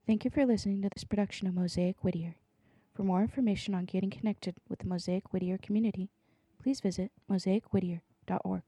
Thank 0.05 0.25
you 0.25 0.31
for 0.31 0.45
listening 0.45 0.81
to 0.81 0.89
this 0.93 1.03
production 1.05 1.47
of 1.47 1.53
Mosaic 1.53 2.03
Whittier. 2.03 2.35
For 2.93 3.03
more 3.03 3.21
information 3.21 3.73
on 3.73 3.85
getting 3.85 4.09
connected 4.09 4.55
with 4.67 4.79
the 4.79 4.87
Mosaic 4.87 5.31
Whittier 5.31 5.57
community, 5.57 6.09
please 6.61 6.81
visit 6.81 7.11
mosaicwhittier.org. 7.31 8.63